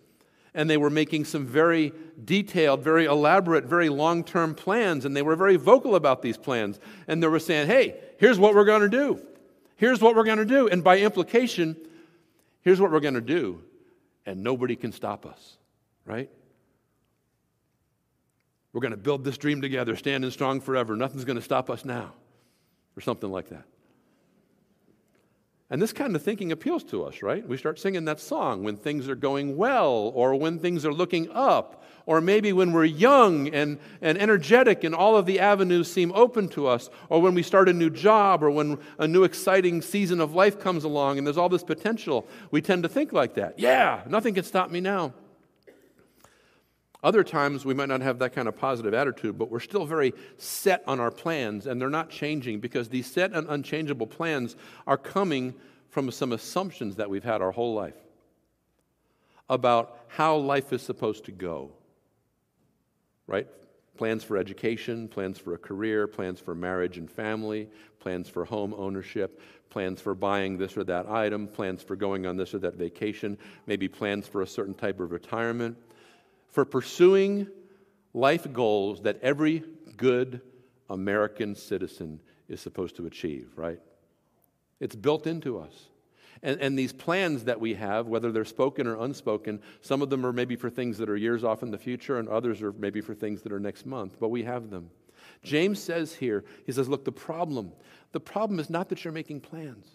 and 0.55 0.69
they 0.69 0.77
were 0.77 0.89
making 0.89 1.25
some 1.25 1.45
very 1.45 1.93
detailed, 2.23 2.81
very 2.81 3.05
elaborate, 3.05 3.65
very 3.65 3.89
long 3.89 4.23
term 4.23 4.55
plans, 4.55 5.05
and 5.05 5.15
they 5.15 5.21
were 5.21 5.35
very 5.35 5.57
vocal 5.57 5.95
about 5.95 6.21
these 6.21 6.37
plans. 6.37 6.79
And 7.07 7.21
they 7.21 7.27
were 7.27 7.39
saying, 7.39 7.67
hey, 7.67 7.95
here's 8.17 8.39
what 8.39 8.55
we're 8.55 8.65
going 8.65 8.81
to 8.81 8.89
do. 8.89 9.19
Here's 9.75 10.01
what 10.01 10.15
we're 10.15 10.23
going 10.23 10.37
to 10.37 10.45
do. 10.45 10.67
And 10.69 10.83
by 10.83 10.99
implication, 10.99 11.75
here's 12.61 12.79
what 12.79 12.91
we're 12.91 13.01
going 13.01 13.15
to 13.15 13.21
do. 13.21 13.61
And 14.25 14.43
nobody 14.43 14.75
can 14.75 14.91
stop 14.91 15.25
us, 15.25 15.57
right? 16.05 16.29
We're 18.71 18.81
going 18.81 18.91
to 18.91 18.97
build 18.97 19.23
this 19.23 19.37
dream 19.37 19.61
together, 19.61 19.95
standing 19.95 20.31
strong 20.31 20.61
forever. 20.61 20.95
Nothing's 20.95 21.25
going 21.25 21.37
to 21.37 21.43
stop 21.43 21.69
us 21.69 21.85
now, 21.85 22.13
or 22.97 23.01
something 23.01 23.31
like 23.31 23.49
that. 23.49 23.65
And 25.69 25.81
this 25.81 25.93
kind 25.93 26.15
of 26.15 26.21
thinking 26.21 26.51
appeals 26.51 26.83
to 26.85 27.03
us, 27.05 27.23
right? 27.23 27.47
We 27.47 27.57
start 27.57 27.79
singing 27.79 28.05
that 28.05 28.19
song 28.19 28.63
when 28.63 28.77
things 28.77 29.09
are 29.09 29.15
going 29.15 29.57
well, 29.57 30.11
or 30.13 30.35
when 30.35 30.59
things 30.59 30.85
are 30.85 30.93
looking 30.93 31.29
up, 31.31 31.83
or 32.05 32.21
maybe 32.21 32.53
when 32.53 32.71
we're 32.71 32.85
young 32.85 33.47
and, 33.47 33.79
and 33.99 34.15
energetic 34.19 34.83
and 34.83 34.93
all 34.93 35.17
of 35.17 35.25
the 35.25 35.39
avenues 35.39 35.91
seem 35.91 36.11
open 36.13 36.49
to 36.49 36.67
us, 36.67 36.91
or 37.09 37.19
when 37.19 37.33
we 37.33 37.41
start 37.41 37.67
a 37.67 37.73
new 37.73 37.89
job, 37.89 38.43
or 38.43 38.51
when 38.51 38.77
a 38.99 39.07
new 39.07 39.23
exciting 39.23 39.81
season 39.81 40.21
of 40.21 40.35
life 40.35 40.59
comes 40.59 40.83
along 40.83 41.17
and 41.17 41.25
there's 41.25 41.37
all 41.37 41.49
this 41.49 41.63
potential. 41.63 42.27
We 42.51 42.61
tend 42.61 42.83
to 42.83 42.89
think 42.89 43.11
like 43.11 43.33
that. 43.33 43.57
Yeah, 43.57 44.03
nothing 44.07 44.35
can 44.35 44.43
stop 44.43 44.69
me 44.69 44.81
now. 44.81 45.13
Other 47.05 47.23
times 47.23 47.65
we 47.65 47.75
might 47.75 47.87
not 47.87 48.01
have 48.01 48.17
that 48.17 48.33
kind 48.33 48.47
of 48.47 48.57
positive 48.57 48.95
attitude, 48.95 49.37
but 49.37 49.51
we're 49.51 49.59
still 49.59 49.85
very 49.85 50.11
set 50.39 50.83
on 50.87 50.99
our 50.99 51.11
plans, 51.11 51.67
and 51.67 51.79
they're 51.79 51.87
not 51.87 52.09
changing 52.09 52.61
because 52.61 52.89
these 52.89 53.05
set 53.05 53.31
and 53.31 53.47
unchangeable 53.47 54.07
plans 54.07 54.55
are 54.87 54.97
coming 54.97 55.53
from 55.91 56.09
some 56.09 56.31
assumptions 56.31 56.95
that 56.95 57.07
we've 57.07 57.23
had 57.23 57.43
our 57.43 57.51
whole 57.51 57.75
life 57.75 57.93
about 59.47 59.99
how 60.07 60.35
life 60.35 60.73
is 60.73 60.81
supposed 60.81 61.25
to 61.25 61.31
go. 61.31 61.69
Right? 63.27 63.47
Plans 63.97 64.23
for 64.23 64.35
education, 64.35 65.07
plans 65.07 65.37
for 65.37 65.53
a 65.53 65.59
career, 65.59 66.07
plans 66.07 66.39
for 66.39 66.55
marriage 66.55 66.97
and 66.97 67.09
family, 67.09 67.69
plans 67.99 68.29
for 68.29 68.45
home 68.45 68.73
ownership, 68.75 69.39
plans 69.69 70.01
for 70.01 70.15
buying 70.15 70.57
this 70.57 70.75
or 70.75 70.83
that 70.85 71.07
item, 71.07 71.47
plans 71.47 71.83
for 71.83 71.95
going 71.95 72.25
on 72.25 72.35
this 72.35 72.55
or 72.55 72.59
that 72.59 72.73
vacation, 72.73 73.37
maybe 73.67 73.87
plans 73.87 74.27
for 74.27 74.41
a 74.41 74.47
certain 74.47 74.73
type 74.73 74.99
of 74.99 75.11
retirement 75.11 75.77
for 76.55 76.63
pursuing 76.63 77.47
life 78.13 78.51
goals 78.53 79.01
that 79.01 79.19
every 79.21 79.61
good 79.97 80.39
American 80.89 81.53
citizen 81.53 82.21
is 82.47 82.61
supposed 82.61 82.95
to 82.95 83.05
achieve, 83.05 83.51
right? 83.57 83.79
It's 84.79 84.95
built 84.95 85.27
into 85.27 85.59
us. 85.59 85.89
And, 86.41 86.61
and, 86.61 86.79
these 86.79 86.93
plans 86.93 87.45
that 87.45 87.59
we 87.59 87.73
have, 87.73 88.07
whether 88.07 88.31
they're 88.31 88.45
spoken 88.45 88.87
or 88.87 89.03
unspoken, 89.03 89.61
some 89.81 90.01
of 90.01 90.09
them 90.09 90.25
are 90.25 90.31
maybe 90.31 90.55
for 90.55 90.69
things 90.69 90.97
that 90.99 91.09
are 91.09 91.17
years 91.17 91.43
off 91.43 91.61
in 91.63 91.71
the 91.71 91.77
future, 91.77 92.19
and 92.19 92.29
others 92.29 92.61
are 92.61 92.71
maybe 92.73 93.01
for 93.01 93.13
things 93.13 93.41
that 93.41 93.51
are 93.51 93.59
next 93.59 93.85
month, 93.85 94.17
but 94.19 94.29
we 94.29 94.43
have 94.43 94.69
them. 94.69 94.89
James 95.43 95.81
says 95.81 96.13
here, 96.13 96.45
he 96.65 96.71
says, 96.71 96.87
Look, 96.87 97.03
the 97.03 97.11
problem, 97.11 97.71
the 98.11 98.19
problem 98.19 98.59
is 98.59 98.69
not 98.69 98.89
that 98.89 99.03
you're 99.03 99.13
making 99.13 99.41
plans. 99.41 99.94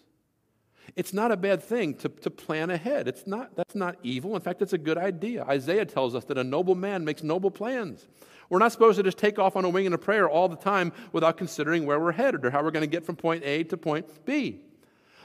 It's 0.95 1.13
not 1.13 1.31
a 1.31 1.37
bad 1.37 1.63
thing 1.63 1.93
to, 1.95 2.09
to 2.09 2.29
plan 2.29 2.69
ahead. 2.69 3.07
It's 3.07 3.25
not, 3.25 3.55
that's 3.55 3.75
not 3.75 3.97
evil. 4.03 4.35
In 4.35 4.41
fact, 4.41 4.61
it's 4.61 4.73
a 4.73 4.77
good 4.77 4.97
idea. 4.97 5.43
Isaiah 5.43 5.85
tells 5.85 6.15
us 6.15 6.25
that 6.25 6.37
a 6.37 6.43
noble 6.43 6.75
man 6.75 7.05
makes 7.05 7.23
noble 7.23 7.51
plans. 7.51 8.07
We're 8.49 8.59
not 8.59 8.73
supposed 8.73 8.97
to 8.97 9.03
just 9.03 9.17
take 9.17 9.39
off 9.39 9.55
on 9.55 9.63
a 9.63 9.69
wing 9.69 9.85
and 9.85 9.95
a 9.95 9.97
prayer 9.97 10.29
all 10.29 10.49
the 10.49 10.57
time 10.57 10.91
without 11.13 11.37
considering 11.37 11.85
where 11.85 11.99
we're 11.99 12.11
headed 12.11 12.43
or 12.43 12.51
how 12.51 12.61
we're 12.61 12.71
going 12.71 12.81
to 12.81 12.87
get 12.87 13.05
from 13.05 13.15
point 13.15 13.43
A 13.45 13.63
to 13.65 13.77
point 13.77 14.25
B. 14.25 14.59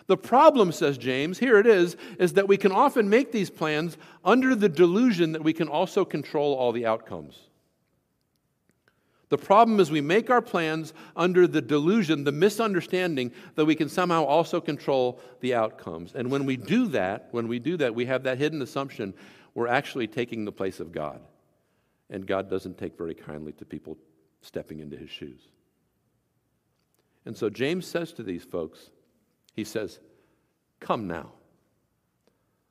The 0.07 0.17
problem, 0.17 0.71
says 0.71 0.97
James, 0.97 1.39
here 1.39 1.59
it 1.59 1.67
is, 1.67 1.97
is 2.21 2.35
that 2.35 2.47
we 2.47 2.57
can 2.57 2.71
often 2.71 3.09
make 3.09 3.33
these 3.33 3.51
plans 3.51 3.97
under 4.25 4.55
the 4.55 4.69
delusion 4.69 5.33
that 5.33 5.43
we 5.43 5.53
can 5.53 5.67
also 5.67 6.05
control 6.05 6.55
all 6.55 6.71
the 6.71 6.87
outcomes. 6.87 7.37
The 9.29 9.39
problem 9.39 9.81
is 9.81 9.91
we 9.91 10.01
make 10.01 10.31
our 10.31 10.43
plans 10.43 10.95
under 11.17 11.49
the 11.49 11.61
delusion, 11.61 12.23
the 12.23 12.33
misunderstanding 12.33 13.33
that 13.57 13.65
we 13.65 13.75
can 13.75 13.89
somehow 13.89 14.25
also 14.25 14.61
control 14.61 15.21
the 15.41 15.55
outcomes. 15.55 16.13
And 16.15 16.31
when 16.31 16.47
we 16.47 16.57
do 16.57 16.87
that, 16.89 17.29
when 17.33 17.49
we 17.49 17.59
do 17.59 17.77
that, 17.79 17.95
we 17.95 18.07
have 18.07 18.23
that 18.23 18.39
hidden 18.39 18.63
assumption 18.63 19.15
we're 19.55 19.67
actually 19.69 20.07
taking 20.07 20.45
the 20.45 20.53
place 20.53 20.81
of 20.81 20.93
God. 20.93 21.21
And 22.11 22.27
God 22.27 22.49
doesn't 22.49 22.79
take 22.79 22.97
very 22.97 23.15
kindly 23.15 23.53
to 23.53 23.65
people 23.65 23.97
stepping 24.43 24.81
into 24.81 24.97
his 24.97 25.11
shoes. 25.11 25.41
And 27.25 27.37
so 27.37 27.51
James 27.51 27.87
says 27.87 28.13
to 28.13 28.23
these 28.23 28.45
folks, 28.45 28.91
he 29.55 29.65
says, 29.65 29.99
Come 30.79 31.09
now. 31.09 31.33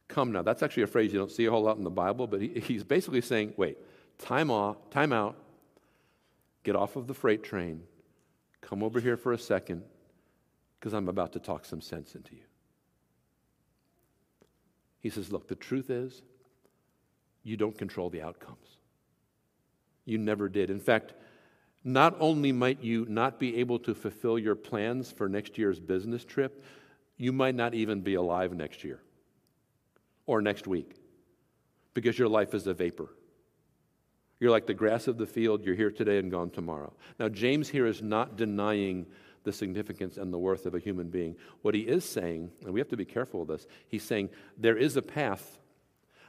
come 0.07 0.31
now. 0.31 0.43
That's 0.43 0.62
actually 0.62 0.83
a 0.83 0.88
phrase 0.88 1.12
you 1.12 1.19
don't 1.19 1.31
see 1.31 1.45
a 1.45 1.51
whole 1.51 1.63
lot 1.63 1.77
in 1.77 1.83
the 1.83 1.89
Bible, 1.89 2.27
but 2.27 2.39
he, 2.39 2.47
he's 2.59 2.83
basically 2.83 3.21
saying, 3.21 3.55
wait, 3.57 3.77
time 4.19 4.51
off, 4.51 4.77
time 4.91 5.12
out, 5.12 5.35
get 6.65 6.75
off 6.75 6.98
of 6.98 7.07
the 7.07 7.13
freight 7.13 7.43
train, 7.43 7.84
come 8.60 8.84
over 8.84 9.00
here 9.00 9.15
for 9.15 9.31
a 9.31 9.38
second, 9.38 9.84
because 10.79 10.93
I'm 10.93 11.07
about 11.07 11.31
to 11.34 11.39
talk 11.39 11.63
some 11.63 11.79
sense 11.79 12.15
into 12.15 12.36
you. 12.36 12.41
He 15.00 15.10
says, 15.10 15.31
look, 15.31 15.48
the 15.48 15.55
truth 15.55 15.89
is, 15.89 16.24
you 17.43 17.55
don't 17.55 17.77
control 17.77 18.10
the 18.10 18.24
outcomes. 18.24 18.79
You 20.03 20.17
never 20.17 20.50
did. 20.50 20.72
In 20.72 20.79
fact, 20.79 21.13
not 21.84 22.15
only 22.19 22.51
might 22.51 22.84
you 22.84 23.05
not 23.07 23.39
be 23.39 23.57
able 23.57 23.77
to 23.79 23.93
fulfill 23.93 24.39
your 24.39 24.55
plans 24.55 25.12
for 25.12 25.29
next 25.29 25.60
year's 25.60 25.79
business 25.79 26.25
trip, 26.25 26.63
you 27.17 27.31
might 27.31 27.53
not 27.53 27.75
even 27.75 28.01
be 28.01 28.15
alive 28.15 28.53
next 28.53 28.84
year 28.84 29.00
or 30.25 30.41
next 30.41 30.65
week 30.65 30.95
because 31.93 32.17
your 32.17 32.27
life 32.27 32.55
is 32.55 32.65
a 32.65 32.74
vapor. 32.74 33.10
You're 34.45 34.51
like 34.51 34.67
the 34.67 34.75
grass 34.75 35.07
of 35.07 35.17
the 35.17 35.25
field, 35.25 35.65
you're 35.65 35.73
here 35.73 35.89
today 35.89 36.19
and 36.19 36.29
gone 36.29 36.51
tomorrow. 36.51 36.93
Now, 37.19 37.29
James 37.29 37.67
here 37.67 37.87
is 37.87 38.03
not 38.03 38.37
denying 38.37 39.07
the 39.43 39.51
significance 39.51 40.17
and 40.17 40.31
the 40.31 40.37
worth 40.37 40.67
of 40.67 40.75
a 40.75 40.79
human 40.79 41.09
being. 41.09 41.35
What 41.63 41.73
he 41.73 41.81
is 41.81 42.05
saying, 42.05 42.51
and 42.61 42.71
we 42.71 42.79
have 42.79 42.89
to 42.89 42.95
be 42.95 43.05
careful 43.05 43.41
of 43.41 43.47
this, 43.47 43.65
he's 43.87 44.03
saying 44.03 44.29
there 44.55 44.77
is 44.77 44.97
a 44.97 45.01
path 45.01 45.57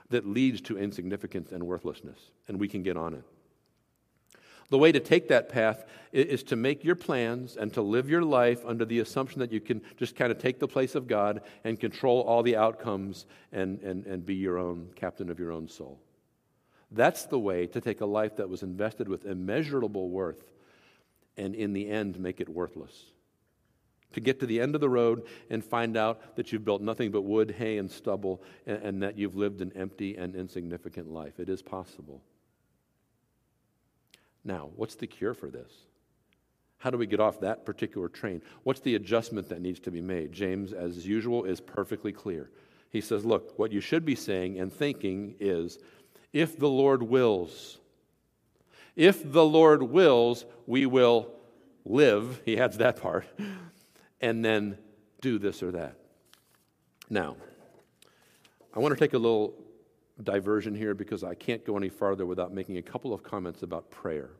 that 0.08 0.26
leads 0.26 0.62
to 0.62 0.78
insignificance 0.78 1.52
and 1.52 1.64
worthlessness, 1.64 2.18
and 2.48 2.58
we 2.58 2.68
can 2.68 2.82
get 2.82 2.96
on 2.96 3.12
it. 3.12 3.24
The 4.70 4.78
way 4.78 4.92
to 4.92 5.00
take 5.00 5.28
that 5.28 5.50
path 5.50 5.84
is 6.10 6.42
to 6.44 6.56
make 6.56 6.84
your 6.84 6.96
plans 6.96 7.58
and 7.58 7.70
to 7.74 7.82
live 7.82 8.08
your 8.08 8.22
life 8.22 8.64
under 8.64 8.86
the 8.86 9.00
assumption 9.00 9.40
that 9.40 9.52
you 9.52 9.60
can 9.60 9.82
just 9.98 10.16
kind 10.16 10.32
of 10.32 10.38
take 10.38 10.58
the 10.58 10.66
place 10.66 10.94
of 10.94 11.06
God 11.06 11.42
and 11.64 11.78
control 11.78 12.22
all 12.22 12.42
the 12.42 12.56
outcomes 12.56 13.26
and, 13.52 13.78
and, 13.82 14.06
and 14.06 14.24
be 14.24 14.36
your 14.36 14.56
own 14.56 14.88
captain 14.96 15.28
of 15.28 15.38
your 15.38 15.52
own 15.52 15.68
soul. 15.68 16.00
That's 16.96 17.26
the 17.26 17.38
way 17.38 17.66
to 17.68 17.80
take 17.80 18.00
a 18.00 18.06
life 18.06 18.36
that 18.36 18.48
was 18.48 18.62
invested 18.62 19.06
with 19.06 19.26
immeasurable 19.26 20.08
worth 20.08 20.50
and 21.36 21.54
in 21.54 21.74
the 21.74 21.88
end 21.88 22.18
make 22.18 22.40
it 22.40 22.48
worthless. 22.48 22.92
To 24.14 24.20
get 24.20 24.40
to 24.40 24.46
the 24.46 24.60
end 24.60 24.74
of 24.74 24.80
the 24.80 24.88
road 24.88 25.26
and 25.50 25.62
find 25.62 25.96
out 25.96 26.36
that 26.36 26.50
you've 26.50 26.64
built 26.64 26.80
nothing 26.80 27.10
but 27.10 27.22
wood, 27.22 27.50
hay, 27.58 27.76
and 27.76 27.90
stubble, 27.90 28.42
and, 28.66 28.82
and 28.82 29.02
that 29.02 29.18
you've 29.18 29.36
lived 29.36 29.60
an 29.60 29.72
empty 29.76 30.16
and 30.16 30.34
insignificant 30.34 31.12
life. 31.12 31.38
It 31.38 31.50
is 31.50 31.60
possible. 31.60 32.22
Now, 34.42 34.70
what's 34.76 34.94
the 34.94 35.06
cure 35.06 35.34
for 35.34 35.50
this? 35.50 35.70
How 36.78 36.90
do 36.90 36.96
we 36.96 37.06
get 37.06 37.20
off 37.20 37.40
that 37.40 37.66
particular 37.66 38.08
train? 38.08 38.40
What's 38.62 38.80
the 38.80 38.94
adjustment 38.94 39.50
that 39.50 39.60
needs 39.60 39.80
to 39.80 39.90
be 39.90 40.00
made? 40.00 40.32
James, 40.32 40.72
as 40.72 41.06
usual, 41.06 41.44
is 41.44 41.60
perfectly 41.60 42.12
clear. 42.12 42.50
He 42.90 43.00
says, 43.00 43.24
Look, 43.24 43.58
what 43.58 43.72
you 43.72 43.80
should 43.80 44.04
be 44.04 44.14
saying 44.14 44.58
and 44.58 44.72
thinking 44.72 45.34
is, 45.40 45.78
if 46.36 46.58
the 46.58 46.68
Lord 46.68 47.02
wills, 47.02 47.78
if 48.94 49.32
the 49.32 49.44
Lord 49.44 49.82
wills, 49.82 50.44
we 50.66 50.84
will 50.84 51.32
live. 51.86 52.42
He 52.44 52.58
adds 52.58 52.76
that 52.76 53.00
part. 53.00 53.26
And 54.20 54.44
then 54.44 54.76
do 55.22 55.38
this 55.38 55.62
or 55.62 55.72
that. 55.72 55.96
Now, 57.08 57.36
I 58.74 58.80
want 58.80 58.92
to 58.92 58.98
take 58.98 59.14
a 59.14 59.18
little 59.18 59.54
diversion 60.22 60.74
here 60.74 60.94
because 60.94 61.24
I 61.24 61.34
can't 61.34 61.64
go 61.64 61.76
any 61.76 61.88
farther 61.88 62.26
without 62.26 62.52
making 62.52 62.76
a 62.76 62.82
couple 62.82 63.14
of 63.14 63.22
comments 63.22 63.62
about 63.62 63.90
prayer. 63.90 64.30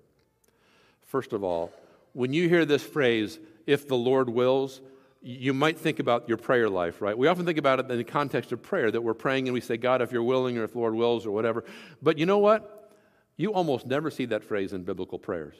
First 1.07 1.33
of 1.33 1.45
all, 1.45 1.73
when 2.13 2.33
you 2.33 2.49
hear 2.49 2.67
this 2.67 2.83
phrase, 2.83 3.39
if 3.67 3.89
the 3.89 3.97
Lord 3.97 4.29
wills, 4.29 4.83
you 5.27 5.53
might 5.53 5.77
think 5.77 5.99
about 5.99 6.29
your 6.29 6.39
prayer 6.39 6.71
life, 6.71 7.03
right? 7.03 7.19
We 7.19 7.27
often 7.27 7.45
think 7.45 7.59
about 7.59 7.81
it 7.81 7.91
in 7.91 7.99
the 7.99 8.05
context 8.05 8.53
of 8.53 8.63
prayer 8.63 8.93
that 8.93 9.01
we're 9.01 9.13
praying 9.13 9.49
and 9.49 9.55
we 9.55 9.61
say, 9.61 9.77
God, 9.77 10.01
if 10.01 10.13
you're 10.13 10.23
willing 10.23 10.57
or 10.57 10.63
if 10.63 10.77
Lord 10.77 10.95
wills 10.95 11.27
or 11.27 11.33
whatever. 11.33 11.65
But 12.01 12.17
you 12.17 12.27
know 12.27 12.39
what? 12.39 12.93
You 13.37 13.53
almost 13.53 13.87
never 13.87 14.09
see 14.09 14.27
that 14.27 14.45
phrase 14.45 14.73
in 14.73 14.85
biblical 14.85 15.19
prayers. 15.19 15.57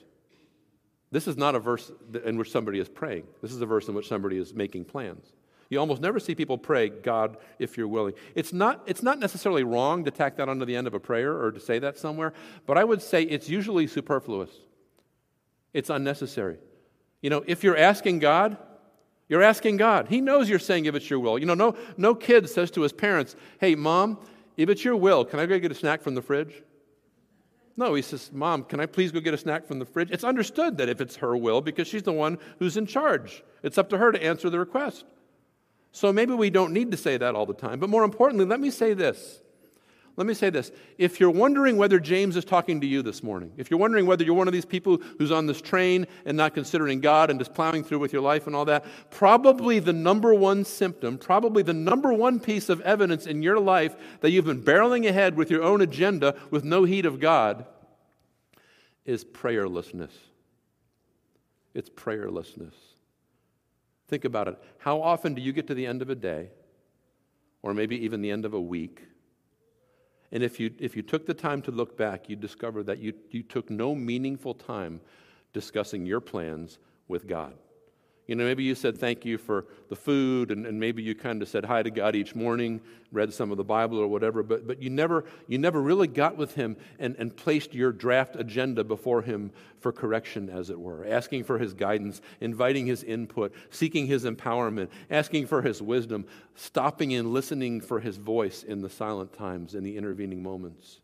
This 1.11 1.27
is 1.27 1.37
not 1.37 1.57
a 1.57 1.59
verse 1.59 1.91
in 2.25 2.39
which 2.39 2.53
somebody 2.53 2.79
is 2.79 2.89
praying, 2.89 3.25
this 3.43 3.51
is 3.53 3.61
a 3.61 3.67
verse 3.67 3.89
in 3.89 3.95
which 3.95 4.07
somebody 4.07 4.39
is 4.39 4.55
making 4.55 4.85
plans. 4.85 5.33
You 5.69 5.81
almost 5.81 6.01
never 6.01 6.21
see 6.21 6.37
people 6.37 6.59
pray, 6.59 6.89
God, 6.89 7.37
if 7.59 7.77
you're 7.77 7.89
willing. 7.89 8.15
It's 8.37 8.53
not, 8.53 8.85
it's 8.87 9.03
not 9.03 9.19
necessarily 9.19 9.65
wrong 9.65 10.05
to 10.05 10.13
tack 10.13 10.37
that 10.37 10.49
onto 10.49 10.65
the 10.65 10.77
end 10.77 10.87
of 10.87 10.95
a 10.95 11.01
prayer 11.01 11.43
or 11.43 11.51
to 11.51 11.59
say 11.59 11.81
that 11.81 11.99
somewhere, 11.99 12.35
but 12.67 12.79
I 12.79 12.85
would 12.85 13.03
say 13.03 13.25
it's 13.25 13.49
usually 13.49 13.89
superfluous. 13.89 14.51
It's 15.75 15.91
unnecessary. 15.91 16.59
You 17.21 17.31
know, 17.31 17.43
if 17.49 17.65
you're 17.65 17.77
asking 17.77 18.21
God, 18.21 18.57
you're 19.29 19.43
asking 19.43 19.77
God. 19.77 20.09
He 20.09 20.21
knows 20.21 20.49
you're 20.49 20.59
saying 20.59 20.87
if 20.87 20.95
it's 20.95 21.11
your 21.11 21.19
will. 21.19 21.39
You 21.39 21.47
know, 21.47 21.55
no, 21.55 21.75
no 21.97 22.15
kid 22.15 22.49
says 22.49 22.71
to 22.73 22.83
his 22.83 22.93
parents, 22.93 23.35
Hey, 23.59 23.75
mom, 23.75 24.19
if 24.57 24.69
it's 24.69 24.85
your 24.85 24.97
will, 24.97 25.25
can 25.25 25.41
I 25.41 25.47
go 25.47 25.59
get 25.59 25.73
a 25.73 25.75
snack 25.75 26.03
from 26.03 26.15
the 26.15 26.23
fridge? 26.23 26.63
No, 27.77 27.95
he 27.95 28.03
says, 28.03 28.31
Mom, 28.33 28.65
can 28.65 28.81
I 28.81 28.87
please 28.87 29.13
go 29.13 29.21
get 29.21 29.35
a 29.35 29.39
snack 29.39 29.67
from 29.67 29.79
the 29.79 29.85
fridge? 29.85 30.11
It's 30.11 30.25
understood 30.25 30.79
that 30.79 30.89
if 30.89 31.01
it's 31.01 31.17
her 31.17 31.37
will, 31.37 31.61
because 31.61 31.87
she's 31.89 32.05
the 32.05 32.13
one 32.13 32.39
who's 32.59 32.77
in 32.77 32.87
charge, 32.87 33.43
it's 33.63 33.77
up 33.77 33.91
to 33.91 33.99
her 33.99 34.13
to 34.13 34.23
answer 34.23 34.49
the 34.49 34.59
request. 34.59 35.05
So 35.93 36.13
maybe 36.13 36.33
we 36.35 36.51
don't 36.51 36.73
need 36.73 36.91
to 36.93 36.97
say 36.97 37.17
that 37.17 37.35
all 37.35 37.47
the 37.47 37.55
time. 37.55 37.79
But 37.79 37.91
more 37.91 38.05
importantly, 38.05 38.47
let 38.47 38.61
me 38.61 38.71
say 38.71 38.95
this. 38.95 39.41
Let 40.17 40.27
me 40.27 40.33
say 40.33 40.49
this. 40.49 40.73
If 40.97 41.21
you're 41.21 41.31
wondering 41.31 41.77
whether 41.77 42.01
James 42.01 42.37
is 42.37 42.45
talking 42.45 42.81
to 42.81 42.87
you 42.87 43.03
this 43.03 43.23
morning, 43.23 43.53
if 43.59 43.71
you're 43.71 43.79
wondering 43.79 44.07
whether 44.07 44.25
you're 44.25 44.35
one 44.35 44.49
of 44.49 44.55
these 44.55 44.65
people 44.65 44.97
who's 45.19 45.31
on 45.31 45.47
this 45.47 45.61
train 45.61 46.07
and 46.25 46.39
not 46.39 46.55
considering 46.55 47.01
God 47.01 47.29
and 47.29 47.39
just 47.39 47.53
plowing 47.53 47.85
through 47.85 47.99
with 47.99 48.15
your 48.15 48.23
life 48.23 48.47
and 48.47 48.57
all 48.57 48.65
that, 48.65 48.87
probably 49.11 49.79
the 49.79 49.93
number 49.93 50.33
one 50.33 50.65
symptom, 50.65 51.19
probably 51.19 51.63
the 51.63 51.75
number 51.75 52.15
one 52.15 52.41
piece 52.41 52.71
of 52.71 52.81
evidence 52.81 53.27
in 53.27 53.43
your 53.43 53.61
life 53.61 53.95
that 54.21 54.31
you've 54.31 54.47
been 54.47 54.63
barreling 54.63 55.07
ahead 55.07 55.37
with 55.37 55.51
your 55.51 55.63
own 55.63 55.83
agenda 55.83 56.35
with 56.51 56.65
no 56.65 56.85
heed 56.85 57.05
of 57.05 57.21
God 57.21 57.67
is 59.05 59.23
prayerlessness. 59.23 60.13
It's 61.75 61.91
prayerlessness. 61.91 62.73
Think 64.09 64.25
about 64.25 64.49
it. 64.49 64.59
How 64.79 65.03
often 65.03 65.35
do 65.35 65.43
you 65.43 65.53
get 65.53 65.67
to 65.67 65.75
the 65.75 65.85
end 65.85 66.01
of 66.01 66.09
a 66.09 66.15
day, 66.15 66.49
or 67.61 67.75
maybe 67.75 68.03
even 68.03 68.23
the 68.23 68.31
end 68.31 68.47
of 68.47 68.55
a 68.55 68.61
week? 68.61 69.03
And 70.33 70.43
if 70.43 70.59
you, 70.59 70.73
if 70.79 70.97
you 70.97 71.03
took 71.03 71.27
the 71.27 71.35
time 71.35 71.63
to 71.63 71.71
look 71.71 71.97
back, 71.97 72.29
you'd 72.29 72.41
discover 72.41 72.83
that 72.85 72.99
you, 72.99 73.13
you 73.31 73.43
took 73.43 73.71
no 73.71 73.95
meaningful 73.95 74.55
time 74.55 75.01
discussing 75.53 76.05
your 76.05 76.21
plans 76.21 76.79
with 77.09 77.27
God. 77.27 77.55
You 78.27 78.35
know, 78.35 78.45
maybe 78.45 78.65
you 78.65 78.75
said 78.75 78.99
thank 78.99 79.25
you 79.25 79.39
for 79.39 79.67
the 79.89 79.95
food, 79.95 80.51
and, 80.51 80.67
and 80.67 80.81
maybe 80.81 81.01
you 81.01 81.15
kind 81.15 81.43
of 81.43 81.49
said 81.49 81.65
hi 81.65 81.83
to 81.85 81.91
God 81.91 82.17
each 82.17 82.35
morning, 82.35 82.81
read 83.13 83.33
some 83.33 83.53
of 83.53 83.57
the 83.57 83.65
Bible 83.65 83.99
or 83.99 84.09
whatever, 84.09 84.43
but, 84.43 84.67
but 84.67 84.83
you, 84.83 84.91
never, 84.91 85.25
you 85.47 85.59
never 85.59 85.81
really 85.81 86.09
got 86.09 86.37
with 86.37 86.55
Him 86.57 86.77
and, 86.99 87.15
and 87.21 87.37
placed 87.37 87.73
your 87.73 87.93
draft 87.93 88.35
agenda 88.35 88.83
before 88.83 89.23
Him 89.23 89.53
for 89.79 89.93
correction, 89.93 90.51
as 90.51 90.71
it 90.71 90.81
were, 90.81 91.07
asking 91.07 91.45
for 91.45 91.59
His 91.59 91.73
guidance, 91.73 92.21
inviting 92.41 92.87
His 92.87 93.05
input, 93.05 93.55
seeking 93.71 94.07
His 94.07 94.25
empowerment, 94.25 94.89
asking 95.09 95.47
for 95.47 95.63
His 95.63 95.81
wisdom, 95.81 96.27
stopping 96.57 97.15
and 97.15 97.33
listening 97.33 97.81
for 97.81 98.01
His 98.01 98.17
voice 98.17 98.65
in 98.65 98.83
the 98.83 98.91
silent 98.91 99.33
times, 99.35 99.77
in 99.77 99.85
the 99.85 99.97
intervening 99.97 100.43
moments 100.43 101.01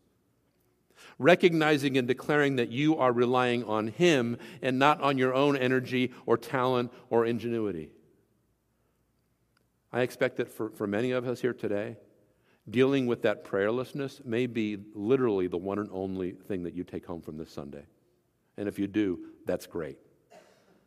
recognizing 1.19 1.97
and 1.97 2.07
declaring 2.07 2.55
that 2.57 2.69
you 2.69 2.97
are 2.97 3.11
relying 3.11 3.63
on 3.63 3.87
Him 3.87 4.37
and 4.61 4.79
not 4.79 5.01
on 5.01 5.17
your 5.17 5.33
own 5.33 5.55
energy 5.57 6.11
or 6.25 6.37
talent 6.37 6.91
or 7.09 7.25
ingenuity. 7.25 7.89
I 9.91 10.01
expect 10.01 10.37
that 10.37 10.49
for, 10.49 10.69
for 10.71 10.87
many 10.87 11.11
of 11.11 11.27
us 11.27 11.39
here 11.39 11.53
today, 11.53 11.97
dealing 12.69 13.05
with 13.05 13.21
that 13.23 13.45
prayerlessness 13.45 14.25
may 14.25 14.47
be 14.47 14.77
literally 14.93 15.47
the 15.47 15.57
one 15.57 15.79
and 15.79 15.89
only 15.91 16.31
thing 16.31 16.63
that 16.63 16.73
you 16.73 16.83
take 16.83 17.05
home 17.05 17.21
from 17.21 17.37
this 17.37 17.51
Sunday. 17.51 17.85
And 18.57 18.67
if 18.67 18.79
you 18.79 18.87
do, 18.87 19.19
that's 19.45 19.67
great. 19.67 19.97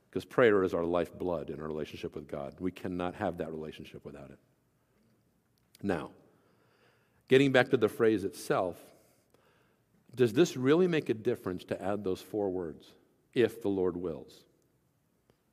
Because 0.08 0.24
prayer 0.24 0.64
is 0.64 0.72
our 0.72 0.84
lifeblood 0.84 1.50
in 1.50 1.60
our 1.60 1.66
relationship 1.66 2.14
with 2.14 2.26
God. 2.26 2.54
We 2.58 2.70
cannot 2.70 3.14
have 3.16 3.38
that 3.38 3.52
relationship 3.52 4.04
without 4.04 4.30
it. 4.30 4.38
Now, 5.82 6.10
getting 7.28 7.52
back 7.52 7.68
to 7.70 7.76
the 7.76 7.88
phrase 7.88 8.24
itself, 8.24 8.78
does 10.16 10.32
this 10.32 10.56
really 10.56 10.88
make 10.88 11.08
a 11.10 11.14
difference 11.14 11.64
to 11.64 11.80
add 11.80 12.02
those 12.02 12.20
four 12.20 12.50
words? 12.50 12.92
If 13.34 13.62
the 13.62 13.68
Lord 13.68 13.96
wills. 13.96 14.32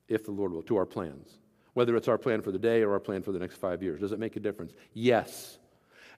If 0.07 0.23
the 0.23 0.31
Lord 0.31 0.53
will, 0.53 0.63
to 0.63 0.77
our 0.77 0.85
plans. 0.85 1.29
Whether 1.73 1.95
it's 1.97 2.07
our 2.07 2.17
plan 2.17 2.41
for 2.41 2.51
the 2.51 2.59
day 2.59 2.81
or 2.81 2.93
our 2.93 2.99
plan 2.99 3.23
for 3.23 3.33
the 3.33 3.39
next 3.39 3.57
five 3.57 3.83
years. 3.83 3.99
Does 3.99 4.13
it 4.13 4.19
make 4.19 4.35
a 4.37 4.39
difference? 4.39 4.73
Yes. 4.93 5.57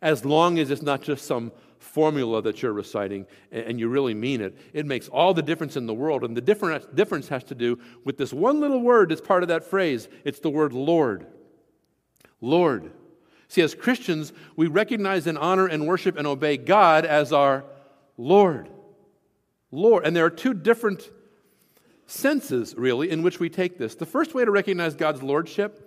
As 0.01 0.23
long 0.23 0.59
as 0.59 0.69
it's 0.69 0.83
not 0.83 1.01
just 1.01 1.25
some 1.25 1.51
formula 1.79 2.41
that 2.43 2.61
you're 2.61 2.73
reciting 2.73 3.25
and 3.51 3.79
you 3.79 3.87
really 3.89 4.13
mean 4.13 4.41
it, 4.41 4.57
it 4.73 4.85
makes 4.85 5.07
all 5.07 5.33
the 5.33 5.41
difference 5.41 5.75
in 5.75 5.87
the 5.87 5.93
world. 5.93 6.23
And 6.23 6.37
the 6.37 6.41
difference 6.41 7.27
has 7.29 7.43
to 7.45 7.55
do 7.55 7.79
with 8.03 8.17
this 8.17 8.31
one 8.31 8.59
little 8.59 8.81
word 8.81 9.09
that's 9.09 9.21
part 9.21 9.43
of 9.43 9.49
that 9.49 9.63
phrase 9.63 10.07
it's 10.23 10.39
the 10.39 10.49
word 10.49 10.73
Lord. 10.73 11.25
Lord. 12.41 12.91
See, 13.47 13.61
as 13.61 13.73
Christians, 13.73 14.33
we 14.55 14.67
recognize 14.67 15.25
and 15.25 15.37
honor 15.37 15.65
and 15.65 15.87
worship 15.87 16.17
and 16.17 16.27
obey 16.27 16.57
God 16.57 17.05
as 17.05 17.31
our 17.31 17.63
Lord. 18.17 18.69
Lord. 19.71 20.05
And 20.05 20.15
there 20.15 20.25
are 20.25 20.29
two 20.29 20.53
different 20.53 21.09
senses, 22.07 22.75
really, 22.77 23.09
in 23.09 23.23
which 23.23 23.39
we 23.39 23.49
take 23.49 23.77
this. 23.77 23.95
The 23.95 24.05
first 24.05 24.33
way 24.33 24.45
to 24.45 24.51
recognize 24.51 24.95
God's 24.95 25.23
lordship 25.23 25.85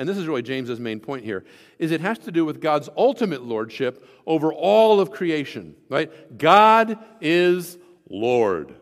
and 0.00 0.08
this 0.08 0.16
is 0.16 0.26
really 0.26 0.40
James's 0.40 0.80
main 0.80 0.98
point 0.98 1.24
here, 1.24 1.44
is 1.78 1.90
it 1.90 2.00
has 2.00 2.18
to 2.20 2.32
do 2.32 2.46
with 2.46 2.60
God's 2.60 2.88
ultimate 2.96 3.42
lordship 3.42 4.06
over 4.26 4.50
all 4.50 4.98
of 4.98 5.10
creation, 5.10 5.74
right? 5.90 6.38
God 6.38 6.98
is 7.20 7.76
Lord. 8.08 8.74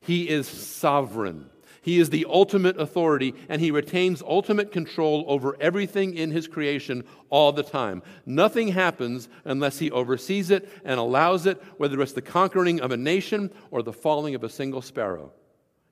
He 0.00 0.26
is 0.26 0.46
sovereign. 0.48 1.50
He 1.84 2.00
is 2.00 2.08
the 2.08 2.24
ultimate 2.26 2.80
authority, 2.80 3.34
and 3.46 3.60
he 3.60 3.70
retains 3.70 4.22
ultimate 4.22 4.72
control 4.72 5.22
over 5.28 5.54
everything 5.60 6.14
in 6.14 6.30
his 6.30 6.48
creation 6.48 7.04
all 7.28 7.52
the 7.52 7.62
time. 7.62 8.02
Nothing 8.24 8.68
happens 8.68 9.28
unless 9.44 9.80
he 9.80 9.90
oversees 9.90 10.50
it 10.50 10.66
and 10.82 10.98
allows 10.98 11.44
it, 11.44 11.62
whether 11.76 12.00
it's 12.00 12.12
the 12.12 12.22
conquering 12.22 12.80
of 12.80 12.90
a 12.90 12.96
nation 12.96 13.50
or 13.70 13.82
the 13.82 13.92
falling 13.92 14.34
of 14.34 14.42
a 14.42 14.48
single 14.48 14.80
sparrow. 14.80 15.34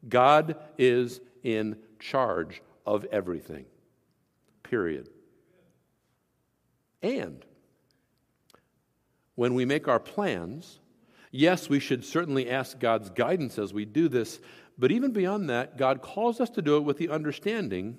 God 0.08 0.56
is 0.78 1.20
in 1.42 1.76
charge 2.00 2.62
of 2.86 3.04
everything. 3.12 3.66
Period. 4.62 5.10
And 7.02 7.44
when 9.34 9.52
we 9.52 9.66
make 9.66 9.88
our 9.88 10.00
plans, 10.00 10.80
yes, 11.30 11.68
we 11.68 11.80
should 11.80 12.02
certainly 12.02 12.48
ask 12.48 12.78
God's 12.78 13.10
guidance 13.10 13.58
as 13.58 13.74
we 13.74 13.84
do 13.84 14.08
this, 14.08 14.40
but 14.78 14.90
even 14.90 15.12
beyond 15.12 15.50
that, 15.50 15.76
God 15.76 16.02
calls 16.02 16.40
us 16.40 16.50
to 16.50 16.62
do 16.62 16.76
it 16.76 16.84
with 16.84 16.98
the 16.98 17.08
understanding 17.08 17.98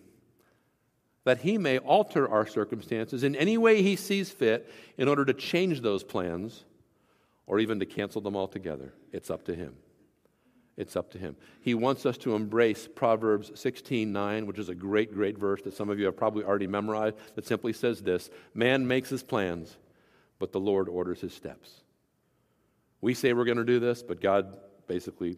that 1.23 1.39
He 1.39 1.57
may 1.57 1.77
alter 1.77 2.27
our 2.27 2.45
circumstances 2.45 3.23
in 3.23 3.35
any 3.35 3.57
way 3.57 3.81
He 3.81 3.95
sees 3.95 4.29
fit 4.29 4.69
in 4.97 5.07
order 5.07 5.25
to 5.25 5.33
change 5.33 5.81
those 5.81 6.03
plans 6.03 6.65
or 7.45 7.59
even 7.59 7.79
to 7.79 7.85
cancel 7.85 8.21
them 8.21 8.35
altogether. 8.35 8.93
It's 9.11 9.29
up 9.29 9.45
to 9.45 9.55
Him. 9.55 9.75
It's 10.75 10.95
up 10.95 11.11
to 11.11 11.17
Him. 11.19 11.35
He 11.61 11.75
wants 11.75 12.05
us 12.05 12.17
to 12.19 12.35
embrace 12.35 12.87
Proverbs 12.93 13.51
16 13.59 14.11
9, 14.11 14.45
which 14.47 14.59
is 14.59 14.69
a 14.69 14.75
great, 14.75 15.13
great 15.13 15.37
verse 15.37 15.61
that 15.61 15.75
some 15.75 15.89
of 15.89 15.99
you 15.99 16.05
have 16.05 16.17
probably 16.17 16.43
already 16.43 16.67
memorized, 16.67 17.15
that 17.35 17.45
simply 17.45 17.73
says 17.73 18.01
this 18.01 18.29
Man 18.53 18.87
makes 18.87 19.09
his 19.09 19.23
plans, 19.23 19.77
but 20.39 20.51
the 20.51 20.59
Lord 20.59 20.89
orders 20.89 21.21
his 21.21 21.33
steps. 21.33 21.83
We 23.01 23.13
say 23.13 23.33
we're 23.33 23.45
going 23.45 23.57
to 23.57 23.65
do 23.65 23.79
this, 23.79 24.01
but 24.01 24.21
God 24.21 24.57
basically 24.87 25.37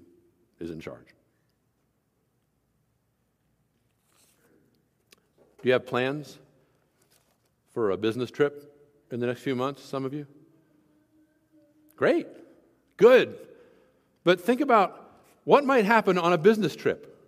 is 0.60 0.72
in 0.72 0.80
charge. 0.80 1.08
Do 5.66 5.70
you 5.70 5.74
have 5.74 5.88
plans 5.88 6.38
for 7.74 7.90
a 7.90 7.98
business 7.98 8.30
trip 8.30 8.72
in 9.10 9.20
the 9.20 9.26
next 9.26 9.42
few 9.42 9.56
months, 9.56 9.84
some 9.84 10.06
of 10.06 10.14
you? 10.14 10.28
Great. 11.96 12.28
Good. 12.98 13.36
But 14.24 14.40
think 14.40 14.62
about 14.62 15.24
what 15.44 15.66
might 15.66 15.86
happen 15.86 16.20
on 16.20 16.34
a 16.34 16.38
business 16.38 16.76
trip. 16.76 17.20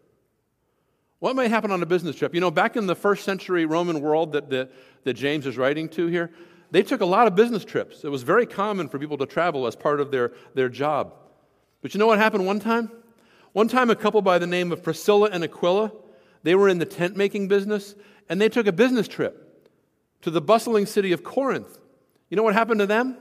What 1.17 1.35
might 1.35 1.49
happen 1.49 1.71
on 1.71 1.81
a 1.81 1.87
business 1.87 2.15
trip? 2.15 2.35
You 2.35 2.39
know, 2.39 2.51
back 2.51 2.75
in 2.75 2.85
the 2.85 2.93
first 2.93 3.25
century 3.25 3.65
Roman 3.65 4.01
world 4.01 4.33
that, 4.33 4.51
that, 4.51 4.71
that 5.03 5.15
James 5.15 5.47
is 5.47 5.57
writing 5.57 5.89
to 5.89 6.05
here, 6.05 6.29
they 6.69 6.83
took 6.83 7.01
a 7.01 7.07
lot 7.07 7.25
of 7.25 7.33
business 7.33 7.65
trips. 7.65 8.03
It 8.03 8.09
was 8.09 8.21
very 8.21 8.45
common 8.45 8.87
for 8.87 8.99
people 8.99 9.17
to 9.17 9.25
travel 9.25 9.65
as 9.65 9.75
part 9.75 9.99
of 9.99 10.11
their, 10.11 10.31
their 10.53 10.69
job. 10.69 11.11
But 11.81 11.95
you 11.95 11.99
know 11.99 12.05
what 12.05 12.19
happened 12.19 12.45
one 12.45 12.59
time? 12.59 12.91
One 13.53 13.67
time, 13.67 13.89
a 13.89 13.95
couple 13.95 14.21
by 14.21 14.37
the 14.37 14.45
name 14.45 14.71
of 14.71 14.83
Priscilla 14.83 15.27
and 15.31 15.43
Aquila, 15.43 15.91
they 16.43 16.55
were 16.55 16.69
in 16.69 16.79
the 16.79 16.85
tent 16.85 17.15
making 17.15 17.47
business, 17.47 17.95
and 18.29 18.39
they 18.39 18.49
took 18.49 18.67
a 18.67 18.71
business 18.71 19.07
trip 19.07 19.69
to 20.21 20.31
the 20.31 20.41
bustling 20.41 20.85
city 20.85 21.11
of 21.11 21.23
Corinth. 21.23 21.77
You 22.29 22.37
know 22.37 22.43
what 22.43 22.53
happened 22.53 22.79
to 22.79 22.87
them? 22.87 23.17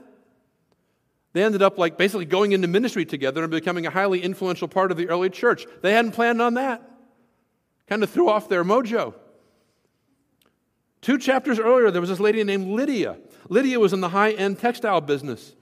They 1.33 1.45
ended 1.45 1.61
up 1.61 1.77
like 1.77 1.99
basically 1.99 2.25
going 2.25 2.53
into 2.53 2.67
ministry 2.67 3.05
together 3.05 3.43
and 3.43 3.51
becoming 3.51 3.87
a 3.87 3.91
highly 3.91 4.23
influential 4.23 4.69
part 4.69 4.91
of 4.91 4.97
the 4.97 5.09
early 5.09 5.29
church. 5.29 5.67
They 5.83 5.93
hadn't 5.93 6.13
planned 6.13 6.41
on 6.41 6.55
that. 6.55 6.83
Kind 7.87 8.03
of 8.03 8.09
threw 8.11 8.31
off 8.31 8.49
their 8.49 8.65
mojo. 8.65 9.15
Two 11.03 11.19
chapters 11.19 11.59
earlier, 11.59 11.91
there 11.91 12.01
was 12.01 12.09
this 12.09 12.21
lady 12.21 12.43
named 12.43 12.69
Lydia. 12.69 13.19
Lydia 13.49 13.79
was 13.79 13.93
in 13.93 14.01
the 14.01 14.09
high 14.09 14.33
end 14.33 14.59
textile 14.59 15.01
business. 15.01 15.55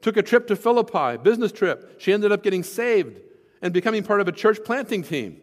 Took 0.00 0.16
a 0.16 0.22
trip 0.22 0.48
to 0.48 0.56
Philippi, 0.56 1.16
business 1.16 1.52
trip. 1.52 2.00
She 2.00 2.12
ended 2.12 2.32
up 2.32 2.42
getting 2.42 2.64
saved 2.64 3.20
and 3.62 3.72
becoming 3.72 4.02
part 4.02 4.20
of 4.20 4.26
a 4.26 4.32
church 4.32 4.58
planting 4.64 5.04
team. 5.04 5.41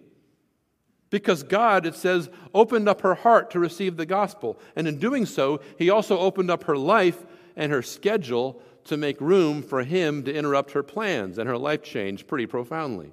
Because 1.09 1.43
God, 1.43 1.85
it 1.85 1.95
says, 1.95 2.29
opened 2.53 2.87
up 2.87 3.01
her 3.01 3.15
heart 3.15 3.51
to 3.51 3.59
receive 3.59 3.97
the 3.97 4.05
gospel. 4.05 4.59
And 4.75 4.87
in 4.87 4.99
doing 4.99 5.25
so, 5.25 5.61
He 5.77 5.89
also 5.89 6.17
opened 6.19 6.51
up 6.51 6.65
her 6.65 6.77
life 6.77 7.25
and 7.55 7.71
her 7.71 7.81
schedule 7.81 8.61
to 8.85 8.97
make 8.97 9.19
room 9.19 9.61
for 9.61 9.83
Him 9.83 10.23
to 10.23 10.33
interrupt 10.33 10.71
her 10.71 10.83
plans. 10.83 11.37
And 11.37 11.49
her 11.49 11.57
life 11.57 11.83
changed 11.83 12.27
pretty 12.27 12.45
profoundly. 12.45 13.11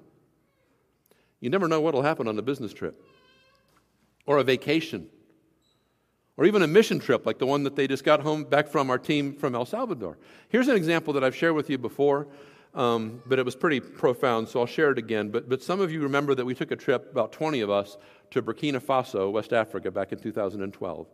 You 1.40 1.50
never 1.50 1.68
know 1.68 1.80
what 1.80 1.94
will 1.94 2.02
happen 2.02 2.28
on 2.28 2.38
a 2.38 2.42
business 2.42 2.72
trip 2.72 3.02
or 4.26 4.38
a 4.38 4.44
vacation 4.44 5.08
or 6.36 6.44
even 6.44 6.62
a 6.62 6.66
mission 6.66 6.98
trip 6.98 7.24
like 7.24 7.38
the 7.38 7.46
one 7.46 7.62
that 7.64 7.76
they 7.76 7.86
just 7.86 8.04
got 8.04 8.20
home 8.20 8.44
back 8.44 8.68
from 8.68 8.90
our 8.90 8.98
team 8.98 9.34
from 9.34 9.54
El 9.54 9.64
Salvador. 9.64 10.18
Here's 10.48 10.68
an 10.68 10.76
example 10.76 11.12
that 11.14 11.24
I've 11.24 11.36
shared 11.36 11.54
with 11.54 11.70
you 11.70 11.78
before 11.78 12.26
um, 12.76 13.22
but 13.26 13.38
it 13.38 13.44
was 13.44 13.56
pretty 13.56 13.80
profound, 13.80 14.48
so 14.48 14.60
I'll 14.60 14.66
share 14.66 14.90
it 14.90 14.98
again. 14.98 15.30
But, 15.30 15.48
but 15.48 15.62
some 15.62 15.80
of 15.80 15.90
you 15.90 16.02
remember 16.02 16.34
that 16.34 16.44
we 16.44 16.54
took 16.54 16.70
a 16.70 16.76
trip, 16.76 17.10
about 17.10 17.32
20 17.32 17.62
of 17.62 17.70
us, 17.70 17.96
to 18.32 18.42
Burkina 18.42 18.80
Faso, 18.80 19.32
West 19.32 19.52
Africa, 19.52 19.90
back 19.90 20.12
in 20.12 20.18
2012. 20.18 21.06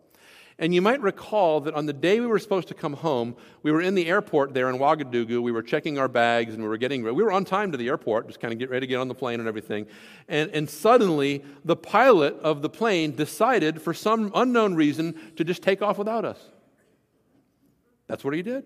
And 0.58 0.74
you 0.74 0.82
might 0.82 1.00
recall 1.00 1.60
that 1.62 1.74
on 1.74 1.86
the 1.86 1.92
day 1.92 2.20
we 2.20 2.26
were 2.26 2.38
supposed 2.38 2.68
to 2.68 2.74
come 2.74 2.92
home, 2.92 3.36
we 3.62 3.72
were 3.72 3.80
in 3.80 3.94
the 3.94 4.06
airport 4.06 4.54
there 4.54 4.68
in 4.68 4.76
Ouagadougou. 4.76 5.40
We 5.40 5.52
were 5.52 5.62
checking 5.62 5.98
our 5.98 6.08
bags 6.08 6.52
and 6.52 6.62
we 6.62 6.68
were 6.68 6.76
getting 6.76 7.02
ready. 7.02 7.16
We 7.16 7.22
were 7.22 7.32
on 7.32 7.44
time 7.44 7.72
to 7.72 7.78
the 7.78 7.88
airport, 7.88 8.26
just 8.26 8.40
kind 8.40 8.52
of 8.52 8.58
get 8.58 8.68
ready 8.68 8.86
to 8.86 8.90
get 8.90 8.96
on 8.96 9.08
the 9.08 9.14
plane 9.14 9.40
and 9.40 9.48
everything. 9.48 9.86
And, 10.28 10.50
and 10.50 10.68
suddenly, 10.68 11.42
the 11.64 11.76
pilot 11.76 12.38
of 12.40 12.60
the 12.60 12.68
plane 12.68 13.16
decided, 13.16 13.80
for 13.80 13.94
some 13.94 14.30
unknown 14.34 14.74
reason, 14.74 15.32
to 15.36 15.44
just 15.44 15.62
take 15.62 15.80
off 15.80 15.96
without 15.96 16.24
us. 16.24 16.38
That's 18.08 18.24
what 18.24 18.34
he 18.34 18.42
did. 18.42 18.64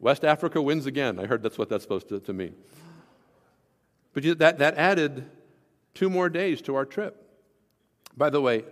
West 0.00 0.24
Africa 0.24 0.60
wins 0.60 0.86
again. 0.86 1.18
I 1.18 1.26
heard 1.26 1.42
that's 1.42 1.58
what 1.58 1.68
that's 1.68 1.84
supposed 1.84 2.08
to, 2.08 2.20
to 2.20 2.32
mean. 2.32 2.54
But 4.12 4.24
you, 4.24 4.34
that, 4.36 4.58
that 4.58 4.74
added 4.76 5.30
two 5.94 6.10
more 6.10 6.28
days 6.28 6.62
to 6.62 6.74
our 6.74 6.84
trip. 6.84 7.16
By 8.16 8.30
the 8.30 8.40
way, 8.40 8.64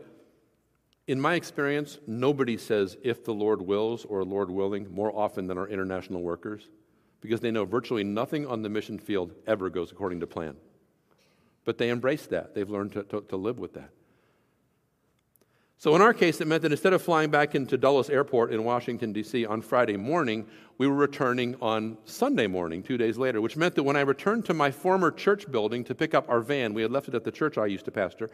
in 1.06 1.20
my 1.20 1.34
experience, 1.34 1.98
nobody 2.06 2.56
says 2.56 2.96
if 3.02 3.24
the 3.24 3.34
Lord 3.34 3.62
wills 3.62 4.04
or 4.04 4.24
Lord 4.24 4.50
willing 4.50 4.92
more 4.92 5.14
often 5.14 5.46
than 5.46 5.58
our 5.58 5.68
international 5.68 6.22
workers 6.22 6.68
because 7.20 7.40
they 7.40 7.50
know 7.50 7.64
virtually 7.64 8.04
nothing 8.04 8.46
on 8.46 8.62
the 8.62 8.68
mission 8.68 8.98
field 8.98 9.32
ever 9.46 9.70
goes 9.70 9.92
according 9.92 10.20
to 10.20 10.26
plan. 10.26 10.56
But 11.64 11.78
they 11.78 11.90
embrace 11.90 12.26
that, 12.26 12.54
they've 12.54 12.68
learned 12.68 12.92
to, 12.92 13.02
to, 13.04 13.20
to 13.22 13.36
live 13.36 13.58
with 13.58 13.74
that. 13.74 13.90
So, 15.80 15.94
in 15.94 16.02
our 16.02 16.12
case, 16.12 16.40
it 16.40 16.48
meant 16.48 16.62
that 16.62 16.72
instead 16.72 16.92
of 16.92 17.02
flying 17.02 17.30
back 17.30 17.54
into 17.54 17.78
Dulles 17.78 18.10
Airport 18.10 18.52
in 18.52 18.64
Washington, 18.64 19.12
D.C. 19.12 19.46
on 19.46 19.62
Friday 19.62 19.96
morning, 19.96 20.44
we 20.76 20.88
were 20.88 20.94
returning 20.94 21.54
on 21.62 21.96
Sunday 22.04 22.48
morning, 22.48 22.82
two 22.82 22.98
days 22.98 23.16
later, 23.16 23.40
which 23.40 23.56
meant 23.56 23.76
that 23.76 23.84
when 23.84 23.94
I 23.94 24.00
returned 24.00 24.44
to 24.46 24.54
my 24.54 24.72
former 24.72 25.12
church 25.12 25.48
building 25.48 25.84
to 25.84 25.94
pick 25.94 26.14
up 26.14 26.28
our 26.28 26.40
van, 26.40 26.74
we 26.74 26.82
had 26.82 26.90
left 26.90 27.06
it 27.06 27.14
at 27.14 27.22
the 27.22 27.30
church 27.30 27.58
I 27.58 27.66
used 27.66 27.84
to 27.84 27.92
pastor, 27.92 28.28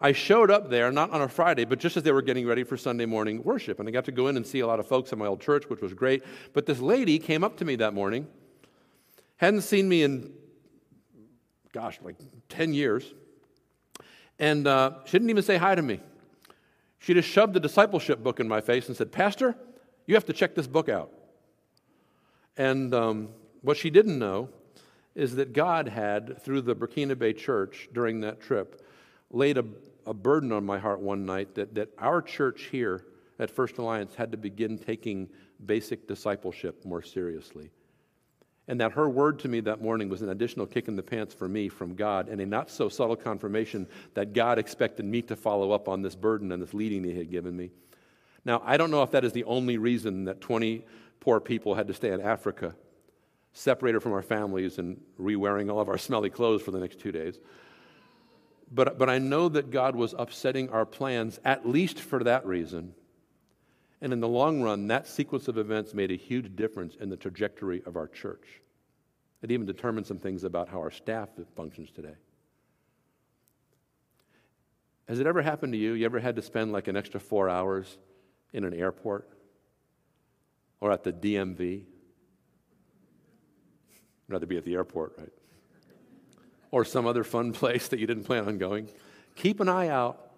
I 0.00 0.10
showed 0.10 0.50
up 0.50 0.70
there, 0.70 0.90
not 0.90 1.10
on 1.12 1.22
a 1.22 1.28
Friday, 1.28 1.64
but 1.64 1.78
just 1.78 1.96
as 1.96 2.02
they 2.02 2.10
were 2.10 2.22
getting 2.22 2.48
ready 2.48 2.64
for 2.64 2.76
Sunday 2.76 3.06
morning 3.06 3.44
worship. 3.44 3.78
And 3.78 3.88
I 3.88 3.92
got 3.92 4.04
to 4.06 4.12
go 4.12 4.26
in 4.26 4.36
and 4.36 4.44
see 4.44 4.58
a 4.58 4.66
lot 4.66 4.80
of 4.80 4.88
folks 4.88 5.12
in 5.12 5.20
my 5.20 5.26
old 5.26 5.40
church, 5.40 5.68
which 5.68 5.80
was 5.80 5.94
great. 5.94 6.24
But 6.52 6.66
this 6.66 6.80
lady 6.80 7.20
came 7.20 7.44
up 7.44 7.56
to 7.58 7.64
me 7.64 7.76
that 7.76 7.94
morning, 7.94 8.26
hadn't 9.36 9.62
seen 9.62 9.88
me 9.88 10.02
in, 10.02 10.32
gosh, 11.72 12.00
like 12.02 12.16
10 12.48 12.74
years, 12.74 13.14
and 14.40 14.66
uh, 14.66 14.94
she 15.04 15.12
didn't 15.12 15.30
even 15.30 15.44
say 15.44 15.58
hi 15.58 15.76
to 15.76 15.82
me. 15.82 16.00
She 16.98 17.14
just 17.14 17.28
shoved 17.28 17.54
the 17.54 17.60
discipleship 17.60 18.22
book 18.22 18.40
in 18.40 18.48
my 18.48 18.60
face 18.60 18.88
and 18.88 18.96
said, 18.96 19.12
Pastor, 19.12 19.56
you 20.06 20.14
have 20.14 20.26
to 20.26 20.32
check 20.32 20.54
this 20.54 20.66
book 20.66 20.88
out. 20.88 21.12
And 22.56 22.92
um, 22.92 23.28
what 23.62 23.76
she 23.76 23.90
didn't 23.90 24.18
know 24.18 24.48
is 25.14 25.36
that 25.36 25.52
God 25.52 25.88
had, 25.88 26.42
through 26.42 26.62
the 26.62 26.74
Burkinabe 26.74 27.36
church 27.36 27.88
during 27.92 28.20
that 28.20 28.40
trip, 28.40 28.84
laid 29.30 29.58
a, 29.58 29.64
a 30.06 30.14
burden 30.14 30.52
on 30.52 30.64
my 30.64 30.78
heart 30.78 31.00
one 31.00 31.24
night 31.24 31.54
that, 31.54 31.74
that 31.74 31.90
our 31.98 32.22
church 32.22 32.68
here 32.70 33.04
at 33.38 33.50
First 33.50 33.78
Alliance 33.78 34.14
had 34.14 34.32
to 34.32 34.38
begin 34.38 34.78
taking 34.78 35.28
basic 35.66 36.06
discipleship 36.08 36.84
more 36.84 37.02
seriously. 37.02 37.70
And 38.68 38.80
that 38.80 38.92
her 38.92 39.08
word 39.08 39.38
to 39.40 39.48
me 39.48 39.60
that 39.60 39.80
morning 39.80 40.10
was 40.10 40.20
an 40.20 40.28
additional 40.28 40.66
kick 40.66 40.88
in 40.88 40.94
the 40.94 41.02
pants 41.02 41.34
for 41.34 41.48
me 41.48 41.68
from 41.68 41.94
God 41.94 42.28
and 42.28 42.40
a 42.40 42.46
not 42.46 42.70
so 42.70 42.88
subtle 42.88 43.16
confirmation 43.16 43.86
that 44.14 44.34
God 44.34 44.58
expected 44.58 45.06
me 45.06 45.22
to 45.22 45.36
follow 45.36 45.72
up 45.72 45.88
on 45.88 46.02
this 46.02 46.14
burden 46.14 46.52
and 46.52 46.62
this 46.62 46.74
leading 46.74 47.02
He 47.02 47.16
had 47.16 47.30
given 47.30 47.56
me. 47.56 47.70
Now, 48.44 48.62
I 48.64 48.76
don't 48.76 48.90
know 48.90 49.02
if 49.02 49.10
that 49.12 49.24
is 49.24 49.32
the 49.32 49.44
only 49.44 49.78
reason 49.78 50.24
that 50.24 50.40
20 50.40 50.84
poor 51.20 51.40
people 51.40 51.74
had 51.74 51.88
to 51.88 51.94
stay 51.94 52.12
in 52.12 52.20
Africa, 52.20 52.74
separated 53.52 54.00
from 54.00 54.12
our 54.12 54.22
families 54.22 54.78
and 54.78 55.00
re 55.16 55.34
wearing 55.34 55.70
all 55.70 55.80
of 55.80 55.88
our 55.88 55.98
smelly 55.98 56.30
clothes 56.30 56.62
for 56.62 56.70
the 56.70 56.78
next 56.78 57.00
two 57.00 57.10
days. 57.10 57.38
But, 58.70 58.98
but 58.98 59.08
I 59.08 59.18
know 59.18 59.48
that 59.48 59.70
God 59.70 59.96
was 59.96 60.14
upsetting 60.16 60.68
our 60.70 60.84
plans, 60.84 61.40
at 61.44 61.66
least 61.66 62.00
for 62.00 62.22
that 62.24 62.44
reason. 62.44 62.94
And 64.00 64.12
in 64.12 64.20
the 64.20 64.28
long 64.28 64.62
run, 64.62 64.86
that 64.88 65.08
sequence 65.08 65.48
of 65.48 65.58
events 65.58 65.92
made 65.92 66.10
a 66.10 66.16
huge 66.16 66.54
difference 66.54 66.94
in 66.94 67.08
the 67.08 67.16
trajectory 67.16 67.82
of 67.84 67.96
our 67.96 68.06
church. 68.06 68.62
It 69.42 69.50
even 69.50 69.66
determined 69.66 70.06
some 70.06 70.18
things 70.18 70.44
about 70.44 70.68
how 70.68 70.78
our 70.78 70.90
staff 70.90 71.30
functions 71.56 71.90
today. 71.90 72.14
Has 75.08 75.20
it 75.20 75.26
ever 75.26 75.42
happened 75.42 75.72
to 75.72 75.78
you? 75.78 75.92
You 75.92 76.04
ever 76.04 76.20
had 76.20 76.36
to 76.36 76.42
spend 76.42 76.72
like 76.72 76.86
an 76.86 76.96
extra 76.96 77.18
four 77.18 77.48
hours 77.48 77.98
in 78.52 78.64
an 78.64 78.74
airport 78.74 79.28
or 80.80 80.92
at 80.92 81.02
the 81.02 81.12
DMV? 81.12 81.82
I'd 84.28 84.32
rather 84.32 84.46
be 84.46 84.58
at 84.58 84.64
the 84.64 84.74
airport, 84.74 85.14
right? 85.18 85.32
Or 86.70 86.84
some 86.84 87.06
other 87.06 87.24
fun 87.24 87.52
place 87.54 87.88
that 87.88 87.98
you 87.98 88.06
didn't 88.06 88.24
plan 88.24 88.46
on 88.46 88.58
going. 88.58 88.90
Keep 89.34 89.60
an 89.60 89.68
eye 89.68 89.88
out. 89.88 90.32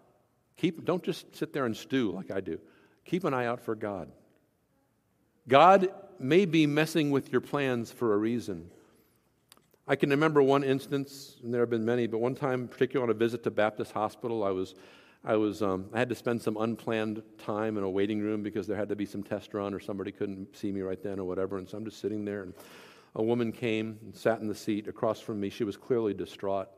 Keep, 0.57 0.85
don't 0.85 1.03
just 1.03 1.35
sit 1.35 1.53
there 1.53 1.66
and 1.66 1.77
stew 1.77 2.12
like 2.12 2.31
I 2.31 2.40
do. 2.40 2.61
Keep 3.04 3.24
an 3.24 3.34
eye 3.34 3.46
out 3.46 3.60
for 3.60 3.74
God. 3.74 4.10
God 5.48 5.88
may 6.18 6.44
be 6.44 6.66
messing 6.66 7.10
with 7.10 7.32
your 7.32 7.40
plans 7.40 7.90
for 7.90 8.14
a 8.14 8.16
reason. 8.16 8.70
I 9.88 9.96
can 9.96 10.10
remember 10.10 10.42
one 10.42 10.62
instance, 10.62 11.36
and 11.42 11.52
there 11.52 11.62
have 11.62 11.70
been 11.70 11.84
many, 11.84 12.06
but 12.06 12.18
one 12.18 12.34
time, 12.34 12.68
particularly 12.68 13.10
on 13.10 13.16
a 13.16 13.18
visit 13.18 13.42
to 13.44 13.50
Baptist 13.50 13.90
Hospital, 13.92 14.44
I 14.44 14.50
was, 14.50 14.76
I 15.24 15.34
was, 15.34 15.62
um, 15.62 15.86
I 15.92 15.98
had 15.98 16.08
to 16.10 16.14
spend 16.14 16.40
some 16.40 16.56
unplanned 16.56 17.22
time 17.38 17.76
in 17.76 17.82
a 17.82 17.90
waiting 17.90 18.20
room 18.20 18.42
because 18.42 18.68
there 18.68 18.76
had 18.76 18.88
to 18.90 18.96
be 18.96 19.06
some 19.06 19.22
test 19.22 19.52
run, 19.52 19.74
or 19.74 19.80
somebody 19.80 20.12
couldn't 20.12 20.56
see 20.56 20.70
me 20.70 20.82
right 20.82 21.02
then, 21.02 21.18
or 21.18 21.24
whatever. 21.24 21.58
And 21.58 21.68
so 21.68 21.76
I'm 21.76 21.84
just 21.84 22.00
sitting 22.00 22.24
there, 22.24 22.42
and 22.42 22.54
a 23.16 23.22
woman 23.22 23.50
came 23.50 23.98
and 24.02 24.14
sat 24.14 24.40
in 24.40 24.46
the 24.46 24.54
seat 24.54 24.86
across 24.86 25.18
from 25.18 25.40
me. 25.40 25.50
She 25.50 25.64
was 25.64 25.76
clearly 25.76 26.14
distraught. 26.14 26.68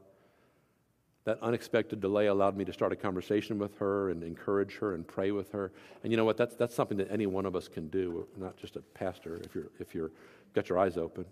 That 1.24 1.38
unexpected 1.40 2.00
delay 2.00 2.26
allowed 2.26 2.56
me 2.56 2.64
to 2.64 2.72
start 2.72 2.92
a 2.92 2.96
conversation 2.96 3.58
with 3.58 3.76
her 3.78 4.10
and 4.10 4.24
encourage 4.24 4.76
her 4.78 4.94
and 4.94 5.06
pray 5.06 5.30
with 5.30 5.52
her. 5.52 5.70
And 6.02 6.12
you 6.12 6.16
know 6.16 6.24
what? 6.24 6.36
That's, 6.36 6.56
that's 6.56 6.74
something 6.74 6.98
that 6.98 7.12
any 7.12 7.26
one 7.26 7.46
of 7.46 7.54
us 7.54 7.68
can 7.68 7.88
do, 7.88 8.26
not 8.36 8.56
just 8.56 8.74
a 8.76 8.80
pastor, 8.80 9.40
if 9.44 9.54
you're, 9.54 9.70
if 9.78 9.94
you're 9.94 10.10
got 10.52 10.68
your 10.68 10.78
eyes 10.78 10.96
open. 10.96 11.24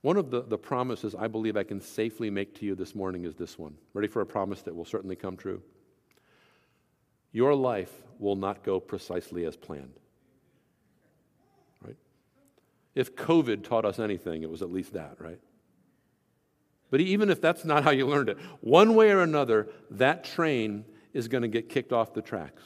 One 0.00 0.16
of 0.16 0.30
the, 0.30 0.42
the 0.42 0.58
promises 0.58 1.14
I 1.14 1.28
believe 1.28 1.56
I 1.56 1.62
can 1.62 1.80
safely 1.80 2.30
make 2.30 2.54
to 2.58 2.66
you 2.66 2.74
this 2.74 2.94
morning 2.94 3.24
is 3.24 3.34
this 3.34 3.58
one. 3.58 3.74
Ready 3.92 4.08
for 4.08 4.20
a 4.20 4.26
promise 4.26 4.62
that 4.62 4.74
will 4.74 4.84
certainly 4.84 5.16
come 5.16 5.36
true? 5.36 5.62
Your 7.32 7.54
life 7.54 7.92
will 8.18 8.36
not 8.36 8.62
go 8.62 8.80
precisely 8.80 9.44
as 9.44 9.56
planned. 9.56 9.94
Right? 11.82 11.96
If 12.94 13.16
COVID 13.16 13.64
taught 13.64 13.84
us 13.84 13.98
anything, 13.98 14.42
it 14.42 14.50
was 14.50 14.62
at 14.62 14.70
least 14.70 14.92
that, 14.92 15.16
right? 15.18 15.40
But 16.90 17.00
even 17.00 17.30
if 17.30 17.40
that's 17.40 17.64
not 17.64 17.84
how 17.84 17.90
you 17.90 18.06
learned 18.06 18.28
it, 18.28 18.38
one 18.60 18.94
way 18.94 19.10
or 19.10 19.20
another, 19.20 19.68
that 19.90 20.24
train 20.24 20.84
is 21.12 21.28
going 21.28 21.42
to 21.42 21.48
get 21.48 21.68
kicked 21.68 21.92
off 21.92 22.14
the 22.14 22.22
tracks, 22.22 22.62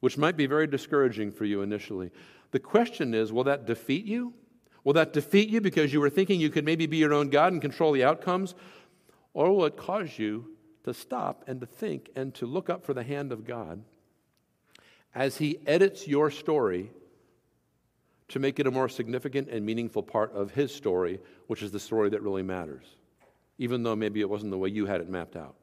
which 0.00 0.18
might 0.18 0.36
be 0.36 0.46
very 0.46 0.66
discouraging 0.66 1.30
for 1.30 1.44
you 1.44 1.62
initially. 1.62 2.10
The 2.50 2.60
question 2.60 3.14
is 3.14 3.32
will 3.32 3.44
that 3.44 3.66
defeat 3.66 4.04
you? 4.04 4.34
Will 4.82 4.94
that 4.94 5.12
defeat 5.12 5.50
you 5.50 5.60
because 5.60 5.92
you 5.92 6.00
were 6.00 6.10
thinking 6.10 6.40
you 6.40 6.50
could 6.50 6.64
maybe 6.64 6.86
be 6.86 6.96
your 6.96 7.12
own 7.12 7.28
God 7.28 7.52
and 7.52 7.60
control 7.60 7.92
the 7.92 8.04
outcomes? 8.04 8.54
Or 9.34 9.52
will 9.52 9.66
it 9.66 9.76
cause 9.76 10.18
you 10.18 10.56
to 10.84 10.94
stop 10.94 11.44
and 11.46 11.60
to 11.60 11.66
think 11.66 12.10
and 12.16 12.34
to 12.34 12.46
look 12.46 12.70
up 12.70 12.84
for 12.84 12.94
the 12.94 13.02
hand 13.02 13.32
of 13.32 13.44
God 13.44 13.82
as 15.14 15.36
He 15.36 15.58
edits 15.66 16.08
your 16.08 16.30
story 16.30 16.90
to 18.28 18.38
make 18.38 18.58
it 18.58 18.66
a 18.66 18.70
more 18.70 18.88
significant 18.88 19.48
and 19.48 19.66
meaningful 19.66 20.02
part 20.02 20.32
of 20.32 20.52
His 20.52 20.74
story, 20.74 21.20
which 21.46 21.62
is 21.62 21.72
the 21.72 21.80
story 21.80 22.08
that 22.10 22.22
really 22.22 22.42
matters, 22.42 22.86
even 23.60 23.82
though 23.82 23.94
maybe 23.94 24.20
it 24.20 24.28
wasn't 24.28 24.50
the 24.50 24.58
way 24.58 24.70
you 24.70 24.86
had 24.86 25.02
it 25.02 25.08
mapped 25.08 25.36
out? 25.36 25.54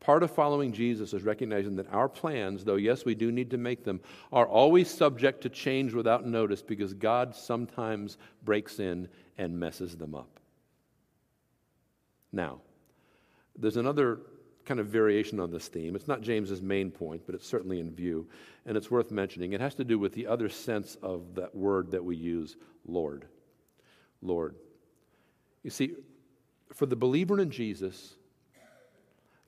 Part 0.00 0.22
of 0.22 0.30
following 0.30 0.72
Jesus 0.72 1.12
is 1.12 1.22
recognizing 1.22 1.76
that 1.76 1.92
our 1.92 2.08
plans, 2.08 2.64
though 2.64 2.76
yes, 2.76 3.04
we 3.04 3.14
do 3.14 3.30
need 3.30 3.50
to 3.50 3.58
make 3.58 3.84
them, 3.84 4.00
are 4.32 4.46
always 4.46 4.90
subject 4.90 5.42
to 5.42 5.48
change 5.50 5.92
without 5.92 6.26
notice 6.26 6.62
because 6.62 6.94
God 6.94 7.34
sometimes 7.34 8.16
breaks 8.44 8.78
in 8.78 9.08
and 9.36 9.60
messes 9.60 9.96
them 9.96 10.14
up. 10.14 10.40
Now, 12.32 12.60
there's 13.58 13.76
another 13.76 14.20
kind 14.64 14.80
of 14.80 14.86
variation 14.86 15.38
on 15.38 15.50
this 15.50 15.68
theme. 15.68 15.94
It's 15.94 16.08
not 16.08 16.22
James's 16.22 16.62
main 16.62 16.90
point, 16.90 17.22
but 17.26 17.34
it's 17.34 17.46
certainly 17.46 17.78
in 17.78 17.94
view, 17.94 18.26
and 18.64 18.76
it's 18.76 18.90
worth 18.90 19.10
mentioning. 19.10 19.52
It 19.52 19.60
has 19.60 19.74
to 19.74 19.84
do 19.84 19.98
with 19.98 20.14
the 20.14 20.26
other 20.26 20.48
sense 20.48 20.96
of 21.02 21.34
that 21.34 21.54
word 21.54 21.90
that 21.90 22.04
we 22.04 22.16
use, 22.16 22.56
Lord. 22.86 23.26
Lord. 24.22 24.56
You 25.66 25.70
see, 25.70 25.94
for 26.72 26.86
the 26.86 26.94
believer 26.94 27.40
in 27.40 27.50
Jesus, 27.50 28.14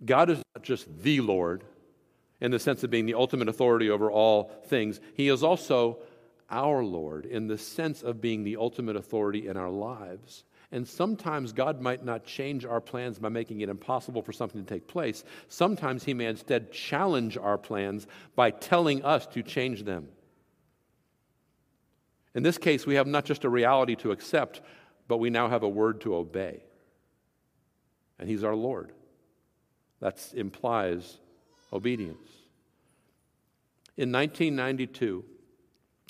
God 0.04 0.28
is 0.31 0.42
not 0.57 0.64
just 0.64 0.88
the 1.00 1.20
Lord 1.20 1.62
in 2.40 2.50
the 2.50 2.59
sense 2.59 2.83
of 2.83 2.90
being 2.90 3.07
the 3.07 3.14
ultimate 3.14 3.48
authority 3.48 3.88
over 3.88 4.11
all 4.11 4.50
things, 4.66 4.98
He 5.14 5.28
is 5.28 5.44
also 5.44 5.98
our 6.50 6.83
Lord 6.83 7.24
in 7.24 7.46
the 7.46 7.57
sense 7.57 8.02
of 8.02 8.20
being 8.20 8.42
the 8.42 8.57
ultimate 8.57 8.96
authority 8.96 9.46
in 9.46 9.57
our 9.57 9.70
lives. 9.70 10.42
And 10.72 10.88
sometimes 10.88 11.52
God 11.52 11.81
might 11.81 12.04
not 12.04 12.24
change 12.24 12.64
our 12.64 12.81
plans 12.81 13.20
by 13.20 13.28
making 13.28 13.61
it 13.61 13.68
impossible 13.68 14.22
for 14.22 14.33
something 14.33 14.64
to 14.64 14.68
take 14.68 14.88
place. 14.88 15.22
Sometimes 15.46 16.02
He 16.02 16.14
may 16.14 16.26
instead 16.26 16.72
challenge 16.72 17.38
our 17.38 17.59
plans 17.59 18.09
by 18.35 18.50
telling 18.50 19.04
us 19.04 19.24
to 19.28 19.44
change 19.44 19.85
them. 19.85 20.09
In 22.35 22.42
this 22.42 22.59
case, 22.59 22.87
we 22.87 22.96
have 22.96 23.07
not 23.07 23.24
just 23.24 23.44
a 23.44 23.48
reality 23.48 23.94
to 23.96 24.11
accept, 24.11 24.62
but 25.09 25.16
we 25.16 25.31
now 25.31 25.49
have 25.49 25.62
a 25.62 25.68
word 25.68 26.03
to 26.03 26.14
obey. 26.14 26.62
And 28.18 28.29
He's 28.29 28.44
our 28.44 28.55
Lord. 28.55 28.92
That 30.01 30.25
implies 30.35 31.18
obedience. 31.73 32.29
In 33.97 34.12
1992, 34.12 35.25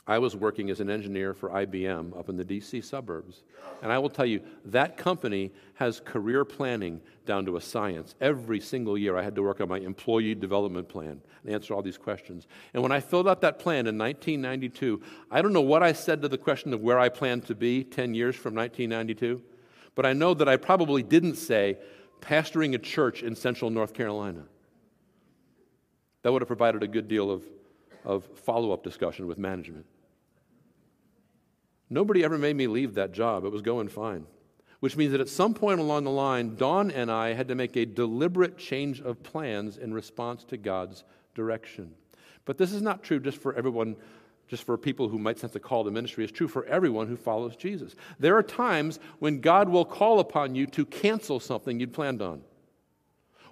I 0.09 0.19
was 0.19 0.35
working 0.35 0.71
as 0.71 0.81
an 0.81 0.89
engineer 0.89 1.35
for 1.35 1.51
IBM 1.51 2.19
up 2.19 2.31
in 2.31 2.37
the 2.39 2.45
DC 2.45 2.83
suburbs. 2.83 3.43
And 3.83 3.93
I 3.93 3.99
will 3.99 4.09
tell 4.09 4.25
you, 4.25 4.41
that 4.65 4.97
company 4.97 5.53
has 5.75 6.01
career 6.01 6.47
planning 6.47 7.03
down 7.27 7.45
to 7.45 7.59
a 7.59 7.61
science. 7.61 8.15
Every 8.19 8.59
single 8.59 8.97
year, 8.97 9.19
I 9.19 9.23
had 9.23 9.35
to 9.35 9.43
work 9.43 9.61
on 9.61 9.69
my 9.69 9.79
employee 9.79 10.35
development 10.35 10.89
plan 10.89 11.21
and 11.45 11.53
answer 11.53 11.75
all 11.75 11.83
these 11.83 11.99
questions. 11.99 12.47
And 12.73 12.83
when 12.83 12.91
I 12.91 13.01
filled 13.01 13.29
out 13.29 13.43
that 13.43 13.59
plan 13.59 13.87
in 13.87 13.99
1992, 13.99 15.03
I 15.31 15.43
don't 15.43 15.53
know 15.53 15.61
what 15.61 15.83
I 15.83 15.93
said 15.93 16.23
to 16.23 16.29
the 16.29 16.39
question 16.39 16.73
of 16.73 16.81
where 16.81 16.99
I 16.99 17.11
planned 17.11 17.47
to 17.49 17.55
be 17.55 17.85
10 17.85 18.15
years 18.15 18.35
from 18.35 18.55
1992, 18.55 19.43
but 19.95 20.07
I 20.07 20.15
know 20.15 20.33
that 20.33 20.49
I 20.49 20.57
probably 20.57 21.03
didn't 21.03 21.37
say, 21.37 21.77
pastoring 22.23 22.75
a 22.75 22.79
church 22.79 23.23
in 23.23 23.37
central 23.37 23.71
North 23.71 23.93
Carolina. 23.93 24.45
That 26.23 26.33
would 26.33 26.41
have 26.41 26.49
provided 26.49 26.83
a 26.83 26.89
good 26.89 27.09
deal 27.09 27.31
of, 27.31 27.45
of 28.07 28.25
follow 28.25 28.73
up 28.73 28.83
discussion 28.83 29.27
with 29.27 29.37
management. 29.37 29.85
Nobody 31.91 32.25
ever 32.25 32.39
made 32.39 32.57
me 32.57 32.67
leave 32.67 32.95
that 32.95 33.13
job. 33.13 33.45
It 33.45 33.53
was 33.53 33.63
going 33.63 33.89
fine. 33.89 34.27
Which 34.81 34.97
means 34.97 35.13
that 35.13 35.21
at 35.21 35.29
some 35.29 35.55
point 35.55 35.81
along 35.81 36.05
the 36.05 36.11
line, 36.11 36.55
Don 36.55 36.91
and 36.91 37.11
I 37.11 37.33
had 37.33 37.49
to 37.49 37.55
make 37.55 37.77
a 37.77 37.85
deliberate 37.85 38.59
change 38.59 39.01
of 39.01 39.23
plans 39.23 39.77
in 39.77 39.93
response 39.93 40.45
to 40.45 40.57
God's 40.57 41.05
direction. 41.35 41.93
But 42.45 42.59
this 42.59 42.73
is 42.73 42.83
not 42.83 43.03
true 43.03 43.19
just 43.19 43.39
for 43.39 43.55
everyone 43.55 43.97
just 44.49 44.65
for 44.65 44.77
people 44.79 45.09
who 45.09 45.19
might 45.19 45.39
sense 45.39 45.55
a 45.55 45.61
call 45.61 45.85
to 45.85 45.91
ministry, 45.91 46.25
It's 46.25 46.33
true 46.33 46.49
for 46.49 46.65
everyone 46.65 47.07
who 47.07 47.17
follows 47.17 47.55
Jesus. 47.55 47.95
There 48.19 48.37
are 48.37 48.43
times 48.43 48.99
when 49.19 49.41
God 49.41 49.69
will 49.69 49.85
call 49.85 50.21
upon 50.21 50.55
you 50.55 50.67
to 50.69 50.87
cancel 50.87 51.39
something 51.39 51.79
you'd 51.79 51.93
planned 51.93 52.23
on 52.23 52.43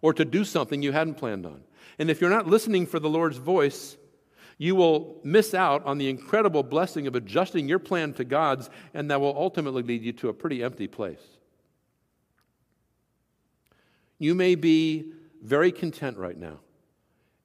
or 0.01 0.13
to 0.15 0.25
do 0.25 0.45
something 0.45 0.83
you 0.83 0.93
hadn't 0.93 1.15
planned 1.17 1.47
on. 1.47 1.61
And 1.99 2.11
if 2.11 2.21
you're 2.21 2.31
not 2.31 2.47
listening 2.47 2.87
for 2.87 2.99
the 2.99 3.09
Lord's 3.09 3.39
voice, 3.39 3.97
you 4.59 4.75
will 4.75 5.21
miss 5.23 5.53
out 5.53 5.85
on 5.85 5.99
the 5.99 6.09
incredible 6.09 6.63
blessing 6.63 7.07
of 7.07 7.15
adjusting 7.15 7.69
your 7.69 7.79
plan 7.79 8.15
to 8.15 8.25
God's, 8.25 8.71
and 8.95 9.11
that 9.11 9.21
will 9.21 9.37
ultimately 9.37 9.83
lead 9.83 10.03
you 10.03 10.13
to 10.15 10.29
a 10.29 10.33
pretty 10.33 10.63
empty 10.63 10.87
place. 10.87 11.21
You 14.19 14.35
may 14.35 14.55
be 14.55 15.13
very 15.43 15.71
content 15.71 16.17
right 16.17 16.39
now 16.39 16.61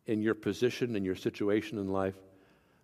in 0.06 0.21
your 0.21 0.36
position 0.36 0.95
and 0.95 1.06
your 1.06 1.15
situation 1.15 1.78
in 1.78 1.89
life. 1.89 2.15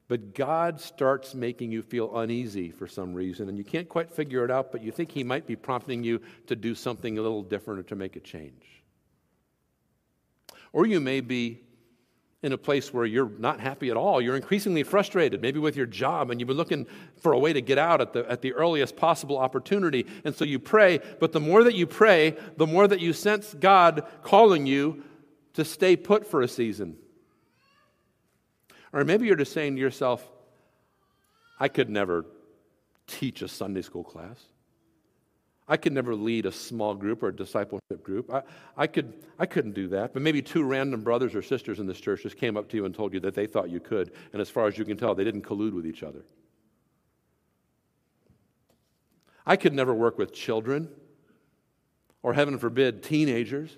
But 0.09 0.33
God 0.33 0.79
starts 0.79 1.35
making 1.35 1.71
you 1.71 1.81
feel 1.81 2.17
uneasy 2.17 2.71
for 2.71 2.87
some 2.87 3.13
reason, 3.13 3.49
and 3.49 3.57
you 3.57 3.63
can't 3.63 3.89
quite 3.89 4.09
figure 4.11 4.45
it 4.45 4.51
out, 4.51 4.71
but 4.71 4.81
you 4.81 4.91
think 4.91 5.11
He 5.11 5.23
might 5.23 5.45
be 5.45 5.55
prompting 5.55 6.03
you 6.03 6.21
to 6.47 6.55
do 6.55 6.75
something 6.75 7.17
a 7.17 7.21
little 7.21 7.43
different 7.43 7.81
or 7.81 7.83
to 7.83 7.95
make 7.95 8.15
a 8.15 8.21
change. 8.21 8.83
Or 10.71 10.85
you 10.85 11.01
may 11.01 11.19
be 11.19 11.61
in 12.43 12.53
a 12.53 12.57
place 12.57 12.93
where 12.93 13.05
you're 13.05 13.31
not 13.39 13.59
happy 13.59 13.89
at 13.89 13.97
all. 13.97 14.21
You're 14.21 14.35
increasingly 14.35 14.83
frustrated, 14.83 15.41
maybe 15.41 15.59
with 15.59 15.75
your 15.75 15.87
job, 15.87 16.29
and 16.29 16.39
you've 16.39 16.47
been 16.47 16.57
looking 16.57 16.85
for 17.19 17.33
a 17.33 17.39
way 17.39 17.51
to 17.51 17.61
get 17.61 17.77
out 17.77 17.99
at 17.99 18.13
the, 18.13 18.29
at 18.29 18.41
the 18.41 18.53
earliest 18.53 18.95
possible 18.95 19.37
opportunity. 19.37 20.05
And 20.23 20.35
so 20.35 20.45
you 20.45 20.59
pray, 20.59 20.99
but 21.19 21.31
the 21.31 21.39
more 21.39 21.63
that 21.63 21.73
you 21.73 21.87
pray, 21.87 22.37
the 22.57 22.67
more 22.67 22.87
that 22.87 22.99
you 22.99 23.13
sense 23.13 23.55
God 23.55 24.05
calling 24.21 24.67
you 24.67 25.03
to 25.53 25.65
stay 25.65 25.95
put 25.95 26.27
for 26.27 26.41
a 26.41 26.47
season 26.47 26.97
or 28.93 29.03
maybe 29.03 29.27
you're 29.27 29.35
just 29.35 29.53
saying 29.53 29.75
to 29.75 29.81
yourself, 29.81 30.27
I 31.59 31.67
could 31.67 31.89
never 31.89 32.25
teach 33.05 33.41
a 33.41 33.47
Sunday 33.47 33.81
school 33.81 34.03
class. 34.03 34.43
I 35.67 35.75
could 35.75 35.91
never 35.91 36.15
lead 36.15 36.45
a 36.45 36.51
small 36.51 36.95
group 36.95 37.21
or 37.21 37.27
a 37.27 37.35
discipleship 37.35 38.01
group. 38.01 38.33
I, 38.33 38.43
I, 38.77 38.87
could, 38.87 39.13
I 39.37 39.45
couldn't 39.45 39.73
do 39.73 39.89
that. 39.89 40.13
But 40.13 40.21
maybe 40.21 40.41
two 40.41 40.63
random 40.63 41.01
brothers 41.01 41.35
or 41.35 41.41
sisters 41.41 41.79
in 41.79 41.87
this 41.87 41.99
church 41.99 42.23
just 42.23 42.37
came 42.37 42.55
up 42.55 42.69
to 42.69 42.77
you 42.77 42.85
and 42.85 42.95
told 42.95 43.13
you 43.13 43.19
that 43.21 43.35
they 43.35 43.47
thought 43.47 43.69
you 43.69 43.81
could. 43.81 44.13
And 44.31 44.41
as 44.41 44.49
far 44.49 44.67
as 44.67 44.77
you 44.77 44.85
can 44.85 44.95
tell, 44.95 45.13
they 45.13 45.25
didn't 45.25 45.41
collude 45.41 45.73
with 45.73 45.85
each 45.85 46.03
other. 46.03 46.23
I 49.45 49.57
could 49.57 49.73
never 49.73 49.93
work 49.93 50.17
with 50.17 50.33
children 50.33 50.89
or, 52.23 52.33
heaven 52.33 52.57
forbid, 52.57 53.03
teenagers. 53.03 53.77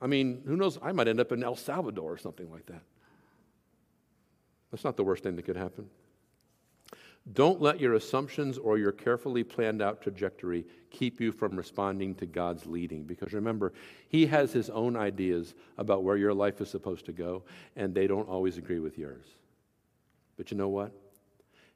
I 0.00 0.06
mean, 0.06 0.42
who 0.46 0.56
knows? 0.56 0.78
I 0.82 0.92
might 0.92 1.08
end 1.08 1.20
up 1.20 1.32
in 1.32 1.42
El 1.42 1.56
Salvador 1.56 2.12
or 2.12 2.18
something 2.18 2.50
like 2.50 2.66
that. 2.66 2.82
That's 4.70 4.84
not 4.84 4.96
the 4.96 5.04
worst 5.04 5.22
thing 5.22 5.36
that 5.36 5.42
could 5.42 5.56
happen. 5.56 5.88
Don't 7.32 7.62
let 7.62 7.78
your 7.78 7.94
assumptions 7.94 8.58
or 8.58 8.78
your 8.78 8.90
carefully 8.90 9.44
planned 9.44 9.80
out 9.80 10.02
trajectory 10.02 10.66
keep 10.90 11.20
you 11.20 11.30
from 11.30 11.56
responding 11.56 12.16
to 12.16 12.26
God's 12.26 12.66
leading. 12.66 13.04
Because 13.04 13.32
remember, 13.32 13.72
He 14.08 14.26
has 14.26 14.52
His 14.52 14.68
own 14.70 14.96
ideas 14.96 15.54
about 15.78 16.02
where 16.02 16.16
your 16.16 16.34
life 16.34 16.60
is 16.60 16.68
supposed 16.68 17.06
to 17.06 17.12
go, 17.12 17.44
and 17.76 17.94
they 17.94 18.08
don't 18.08 18.28
always 18.28 18.58
agree 18.58 18.80
with 18.80 18.98
yours. 18.98 19.24
But 20.36 20.50
you 20.50 20.56
know 20.56 20.68
what? 20.68 20.92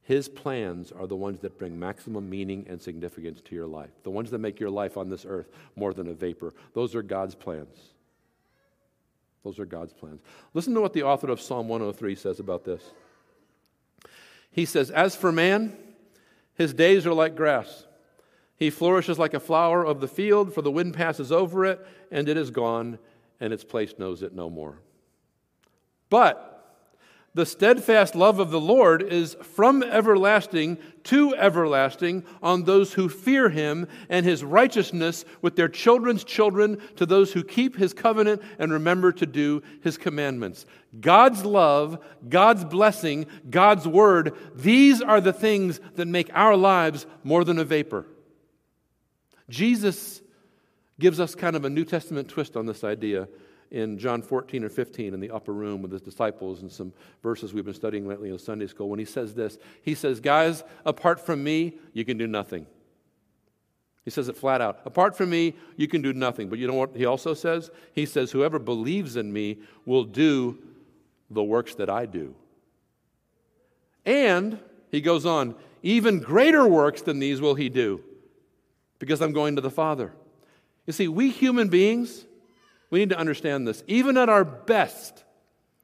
His 0.02 0.28
plans 0.28 0.92
are 0.92 1.06
the 1.06 1.16
ones 1.16 1.40
that 1.40 1.58
bring 1.58 1.78
maximum 1.78 2.28
meaning 2.28 2.66
and 2.68 2.80
significance 2.80 3.40
to 3.42 3.54
your 3.54 3.66
life, 3.66 3.90
the 4.02 4.10
ones 4.10 4.30
that 4.30 4.38
make 4.38 4.58
your 4.60 4.70
life 4.70 4.96
on 4.96 5.08
this 5.08 5.26
earth 5.28 5.48
more 5.76 5.92
than 5.92 6.08
a 6.08 6.14
vapor. 6.14 6.54
Those 6.74 6.94
are 6.94 7.02
God's 7.02 7.34
plans. 7.34 7.76
Those 9.42 9.58
are 9.60 9.64
God's 9.64 9.92
plans. 9.92 10.20
Listen 10.54 10.74
to 10.74 10.80
what 10.80 10.92
the 10.92 11.04
author 11.04 11.30
of 11.30 11.40
Psalm 11.40 11.68
103 11.68 12.16
says 12.16 12.40
about 12.40 12.64
this. 12.64 12.82
He 14.50 14.64
says, 14.64 14.90
As 14.90 15.14
for 15.14 15.32
man, 15.32 15.76
his 16.54 16.72
days 16.72 17.06
are 17.06 17.12
like 17.12 17.36
grass. 17.36 17.86
He 18.56 18.70
flourishes 18.70 19.18
like 19.18 19.34
a 19.34 19.40
flower 19.40 19.84
of 19.84 20.00
the 20.00 20.08
field, 20.08 20.54
for 20.54 20.62
the 20.62 20.70
wind 20.70 20.94
passes 20.94 21.30
over 21.30 21.66
it, 21.66 21.86
and 22.10 22.28
it 22.28 22.36
is 22.36 22.50
gone, 22.50 22.98
and 23.38 23.52
its 23.52 23.64
place 23.64 23.94
knows 23.98 24.22
it 24.22 24.34
no 24.34 24.48
more. 24.48 24.80
But 26.08 26.55
the 27.36 27.44
steadfast 27.44 28.14
love 28.14 28.38
of 28.38 28.50
the 28.50 28.58
Lord 28.58 29.02
is 29.02 29.36
from 29.42 29.82
everlasting 29.82 30.78
to 31.04 31.36
everlasting 31.36 32.24
on 32.42 32.64
those 32.64 32.94
who 32.94 33.10
fear 33.10 33.50
him, 33.50 33.86
and 34.08 34.24
his 34.24 34.42
righteousness 34.42 35.26
with 35.42 35.54
their 35.54 35.68
children's 35.68 36.24
children 36.24 36.80
to 36.96 37.04
those 37.04 37.34
who 37.34 37.44
keep 37.44 37.76
his 37.76 37.92
covenant 37.92 38.40
and 38.58 38.72
remember 38.72 39.12
to 39.12 39.26
do 39.26 39.62
his 39.82 39.98
commandments. 39.98 40.64
God's 40.98 41.44
love, 41.44 42.02
God's 42.26 42.64
blessing, 42.64 43.26
God's 43.50 43.86
word, 43.86 44.32
these 44.54 45.02
are 45.02 45.20
the 45.20 45.34
things 45.34 45.78
that 45.96 46.08
make 46.08 46.30
our 46.32 46.56
lives 46.56 47.04
more 47.22 47.44
than 47.44 47.58
a 47.58 47.64
vapor. 47.64 48.06
Jesus 49.50 50.22
gives 50.98 51.20
us 51.20 51.34
kind 51.34 51.54
of 51.54 51.66
a 51.66 51.70
New 51.70 51.84
Testament 51.84 52.28
twist 52.28 52.56
on 52.56 52.64
this 52.64 52.82
idea 52.82 53.28
in 53.70 53.98
John 53.98 54.22
14 54.22 54.64
or 54.64 54.68
15 54.68 55.14
in 55.14 55.20
the 55.20 55.30
upper 55.30 55.52
room 55.52 55.82
with 55.82 55.92
his 55.92 56.02
disciples 56.02 56.62
and 56.62 56.70
some 56.70 56.92
verses 57.22 57.52
we've 57.52 57.64
been 57.64 57.74
studying 57.74 58.06
lately 58.06 58.30
in 58.30 58.38
Sunday 58.38 58.66
school 58.66 58.88
when 58.88 58.98
he 58.98 59.04
says 59.04 59.34
this. 59.34 59.58
He 59.82 59.94
says, 59.94 60.20
Guys, 60.20 60.64
apart 60.84 61.20
from 61.20 61.42
me, 61.42 61.74
you 61.92 62.04
can 62.04 62.18
do 62.18 62.26
nothing. 62.26 62.66
He 64.04 64.10
says 64.10 64.28
it 64.28 64.36
flat 64.36 64.60
out. 64.60 64.80
Apart 64.84 65.16
from 65.16 65.30
me, 65.30 65.54
you 65.76 65.88
can 65.88 66.00
do 66.00 66.12
nothing. 66.12 66.48
But 66.48 66.60
you 66.60 66.68
know 66.68 66.74
what 66.74 66.96
he 66.96 67.06
also 67.06 67.34
says? 67.34 67.70
He 67.92 68.06
says, 68.06 68.30
Whoever 68.30 68.58
believes 68.58 69.16
in 69.16 69.32
me 69.32 69.58
will 69.84 70.04
do 70.04 70.58
the 71.30 71.42
works 71.42 71.74
that 71.74 71.90
I 71.90 72.06
do. 72.06 72.34
And, 74.04 74.60
he 74.92 75.00
goes 75.00 75.26
on, 75.26 75.56
even 75.82 76.20
greater 76.20 76.66
works 76.66 77.02
than 77.02 77.18
these 77.18 77.40
will 77.40 77.56
he 77.56 77.68
do 77.68 78.00
because 78.98 79.20
I'm 79.20 79.32
going 79.32 79.56
to 79.56 79.60
the 79.60 79.70
Father. 79.70 80.12
You 80.86 80.92
see, 80.92 81.08
we 81.08 81.30
human 81.30 81.68
beings, 81.68 82.24
we 82.90 82.98
need 82.98 83.10
to 83.10 83.18
understand 83.18 83.66
this. 83.66 83.82
Even 83.86 84.16
at 84.16 84.28
our 84.28 84.44
best, 84.44 85.24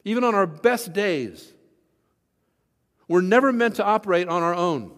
even 0.05 0.25
on 0.25 0.35
our 0.35 0.47
best 0.47 0.93
days, 0.93 1.53
we're 3.09 3.21
never 3.21 3.53
meant 3.53 3.77
to 3.77 3.85
operate 3.85 4.29
on 4.29 4.43
our 4.43 4.55
own. 4.55 4.93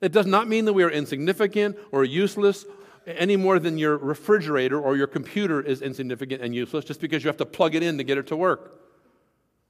That 0.00 0.12
does 0.12 0.26
not 0.26 0.48
mean 0.48 0.66
that 0.66 0.72
we 0.72 0.82
are 0.82 0.90
insignificant 0.90 1.76
or 1.90 2.04
useless 2.04 2.64
any 3.06 3.36
more 3.36 3.58
than 3.58 3.78
your 3.78 3.96
refrigerator 3.96 4.80
or 4.80 4.96
your 4.96 5.06
computer 5.06 5.60
is 5.60 5.80
insignificant 5.80 6.42
and 6.42 6.54
useless 6.54 6.84
just 6.84 7.00
because 7.00 7.22
you 7.22 7.28
have 7.28 7.36
to 7.36 7.46
plug 7.46 7.74
it 7.74 7.82
in 7.82 7.98
to 7.98 8.04
get 8.04 8.18
it 8.18 8.26
to 8.28 8.36
work. 8.36 8.80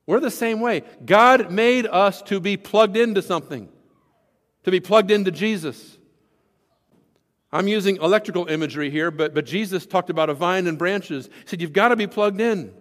We're 0.07 0.20
the 0.20 0.31
same 0.31 0.61
way. 0.61 0.85
God 1.05 1.51
made 1.51 1.87
us 1.87 2.22
to 2.22 2.40
be 2.40 2.57
plugged 2.57 2.96
into 2.96 3.22
something, 3.22 3.68
to 4.64 4.70
be 4.70 4.81
plugged 4.81 5.11
into 5.11 5.31
Jesus. 5.31 5.99
I'm 7.57 7.69
using 7.69 7.97
electrical 7.97 8.49
imagery 8.49 8.90
here, 8.90 9.11
but, 9.11 9.35
but 9.35 9.47
Jesus 9.47 9.87
talked 9.87 10.11
about 10.11 10.29
a 10.29 10.35
vine 10.35 10.66
and 10.66 10.77
branches. 10.77 11.27
He 11.27 11.47
said, 11.47 11.62
You've 11.62 11.73
got 11.73 11.88
to 11.88 11.97
be 11.97 12.07
plugged 12.07 12.38
in. 12.38 12.75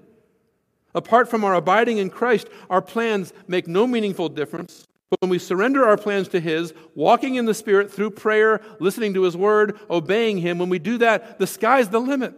Apart 0.93 1.29
from 1.29 1.45
our 1.45 1.53
abiding 1.53 1.97
in 1.97 2.09
Christ, 2.09 2.49
our 2.69 2.81
plans 2.81 3.31
make 3.47 3.67
no 3.67 3.87
meaningful 3.87 4.27
difference. 4.27 4.85
But 5.09 5.21
when 5.21 5.29
we 5.29 5.39
surrender 5.39 5.85
our 5.85 5.95
plans 5.95 6.27
to 6.29 6.41
His, 6.41 6.73
walking 6.93 7.35
in 7.35 7.45
the 7.45 7.53
Spirit 7.53 7.89
through 7.89 8.11
prayer, 8.11 8.61
listening 8.81 9.13
to 9.13 9.23
His 9.23 9.37
Word, 9.37 9.79
obeying 9.89 10.39
Him, 10.39 10.59
when 10.59 10.67
we 10.67 10.79
do 10.79 10.97
that, 10.97 11.39
the 11.39 11.47
sky's 11.47 11.87
the 11.87 12.01
limit. 12.01 12.33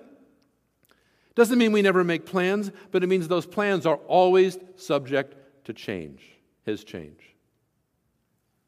Doesn't 1.33 1.57
mean 1.57 1.71
we 1.71 1.81
never 1.81 2.03
make 2.03 2.27
plans, 2.27 2.71
but 2.91 3.03
it 3.03 3.07
means 3.07 3.27
those 3.27 3.47
plans 3.47 3.87
are 3.87 3.97
always 4.07 4.59
subject 4.75 5.35
to 5.65 5.73
change. 5.73 6.21
His 6.65 6.83
change. 6.83 7.35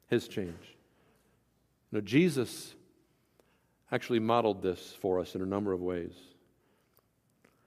His 0.07 0.27
change. 0.27 0.75
You 1.91 1.99
know, 1.99 2.01
Jesus 2.01 2.73
actually 3.91 4.19
modeled 4.19 4.61
this 4.61 4.95
for 5.01 5.19
us 5.19 5.35
in 5.35 5.41
a 5.41 5.45
number 5.45 5.73
of 5.73 5.81
ways. 5.81 6.13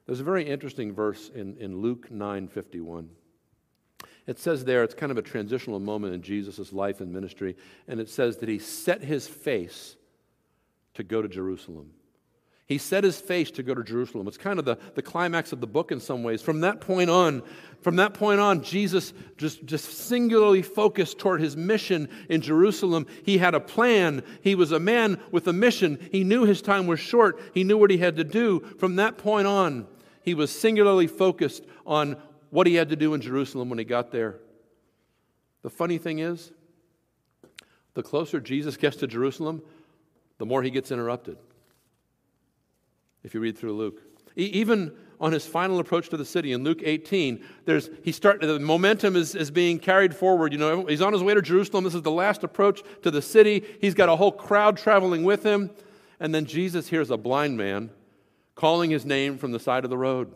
There's 0.07 0.21
a 0.21 0.25
very 0.25 0.49
interesting 0.49 0.93
verse 0.93 1.31
in, 1.35 1.57
in 1.59 1.81
Luke 1.81 2.11
9:51. 2.11 3.09
It 4.27 4.39
says 4.39 4.65
there, 4.65 4.85
it's 4.85 4.95
kind 4.95 5.11
of 5.11 5.19
a 5.19 5.23
transitional 5.23 5.81
moment 5.81 6.15
in 6.15 6.23
Jesus' 6.23 6.73
life 6.73 7.01
and 7.01 7.13
ministry, 7.13 7.57
and 7.89 7.99
it 7.99 8.09
says 8.09 8.39
that 8.39 8.49
he 8.49 8.59
set 8.59 9.03
his 9.03 9.27
face 9.27 9.97
to 10.95 11.03
go 11.03 11.23
to 11.23 11.29
Jerusalem. 11.29 11.91
He 12.73 12.79
set 12.79 13.05
his 13.05 13.21
face 13.21 13.51
to 13.51 13.63
go 13.63 13.75
to 13.75 13.85
Jerusalem. 13.85 14.27
It's 14.27 14.39
kind 14.39 14.59
of 14.59 14.65
the, 14.65 14.79
the 14.95 15.03
climax 15.03 15.53
of 15.53 15.61
the 15.61 15.67
book 15.67 15.93
in 15.93 16.01
some 16.01 16.23
ways. 16.23 16.41
From 16.41 16.63
that 16.63 16.81
point 16.81 17.11
on, 17.11 17.43
from 17.83 17.97
that 17.97 18.15
point 18.15 18.41
on, 18.41 18.63
Jesus 18.63 19.13
just, 19.37 19.67
just 19.67 19.93
singularly 19.93 20.63
focused 20.63 21.19
toward 21.19 21.43
his 21.43 21.55
mission 21.55 22.09
in 22.31 22.41
Jerusalem. 22.41 23.07
He 23.25 23.37
had 23.37 23.55
a 23.55 23.61
plan. 23.61 24.23
He 24.41 24.55
was 24.55 24.73
a 24.73 24.81
man 24.81 25.21
with 25.31 25.47
a 25.49 25.53
mission. 25.53 25.99
He 26.11 26.25
knew 26.25 26.45
his 26.45 26.63
time 26.63 26.87
was 26.87 26.99
short. 26.99 27.39
He 27.53 27.63
knew 27.63 27.77
what 27.77 27.91
he 27.91 27.99
had 27.99 28.17
to 28.17 28.25
do. 28.25 28.61
From 28.79 28.97
that 28.97 29.19
point 29.19 29.47
on, 29.47 29.87
he 30.23 30.33
was 30.33 30.51
singularly 30.51 31.09
focused 31.09 31.67
on 31.85 32.17
what 32.49 32.67
he 32.67 32.77
had 32.77 32.89
to 32.89 32.97
do 32.97 33.13
in 33.13 33.21
Jerusalem 33.21 33.69
when 33.69 33.79
he 33.79 33.85
got 33.85 34.11
there. 34.11 34.39
The 35.61 35.69
funny 35.69 35.99
thing 35.99 36.21
is, 36.21 36.53
the 37.93 38.03
closer 38.03 38.41
Jesus 38.41 38.79
gets 38.79 38.97
to 38.97 39.07
Jerusalem, 39.07 39.61
the 40.39 40.47
more 40.47 40.63
he 40.63 40.71
gets 40.71 40.91
interrupted 40.91 41.37
if 43.25 43.35
you 43.35 43.41
read 43.41 43.57
through 43.57 43.77
Luke. 43.77 44.03
Even 44.37 44.93
on 45.21 45.33
his 45.33 45.47
final 45.47 45.79
approach 45.79 46.09
to 46.09 46.17
the 46.17 46.25
city 46.25 46.53
in 46.53 46.65
Luke 46.65 46.81
18, 46.83 47.45
there's, 47.65 47.91
he 48.03 48.11
start, 48.11 48.41
the 48.41 48.59
momentum 48.59 49.15
is, 49.15 49.35
is 49.35 49.51
being 49.51 49.79
carried 49.79 50.15
forward. 50.15 50.53
You 50.53 50.59
know, 50.59 50.87
he's 50.87 51.03
on 51.03 51.13
his 51.13 51.23
way 51.23 51.35
to 51.35 51.43
Jerusalem. 51.43 51.85
This 51.85 51.95
is 51.95 52.03
the 52.03 52.11
last 52.11 52.43
approach 52.43 52.83
to 53.03 53.11
the 53.11 53.23
city. 53.23 53.65
He's 53.81 53.95
got 53.95 54.09
a 54.09 54.17
whole 54.17 54.33
crowd 54.33 54.77
traveling 54.77 55.23
with 55.23 55.45
him. 55.45 55.71
And 56.19 56.35
then 56.35 56.47
Jesus 56.47 56.89
hears 56.89 57.11
a 57.11 57.17
blind 57.17 57.57
man 57.57 57.91
calling 58.55 58.91
his 58.91 59.05
name 59.05 59.39
from 59.39 59.53
the 59.53 59.61
side 59.61 59.85
of 59.85 59.91
the 59.91 59.99
road. 59.99 60.33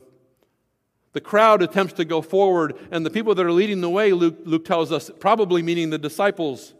The 1.12 1.20
crowd 1.20 1.62
attempts 1.62 1.94
to 1.94 2.04
go 2.04 2.20
forward, 2.20 2.76
and 2.90 3.04
the 3.04 3.10
people 3.10 3.34
that 3.34 3.46
are 3.46 3.52
leading 3.52 3.80
the 3.80 3.88
way, 3.88 4.12
Luke, 4.12 4.36
Luke 4.44 4.66
tells 4.66 4.92
us, 4.92 5.10
probably 5.18 5.62
meaning 5.62 5.88
the 5.88 5.96
disciples, 5.96 6.74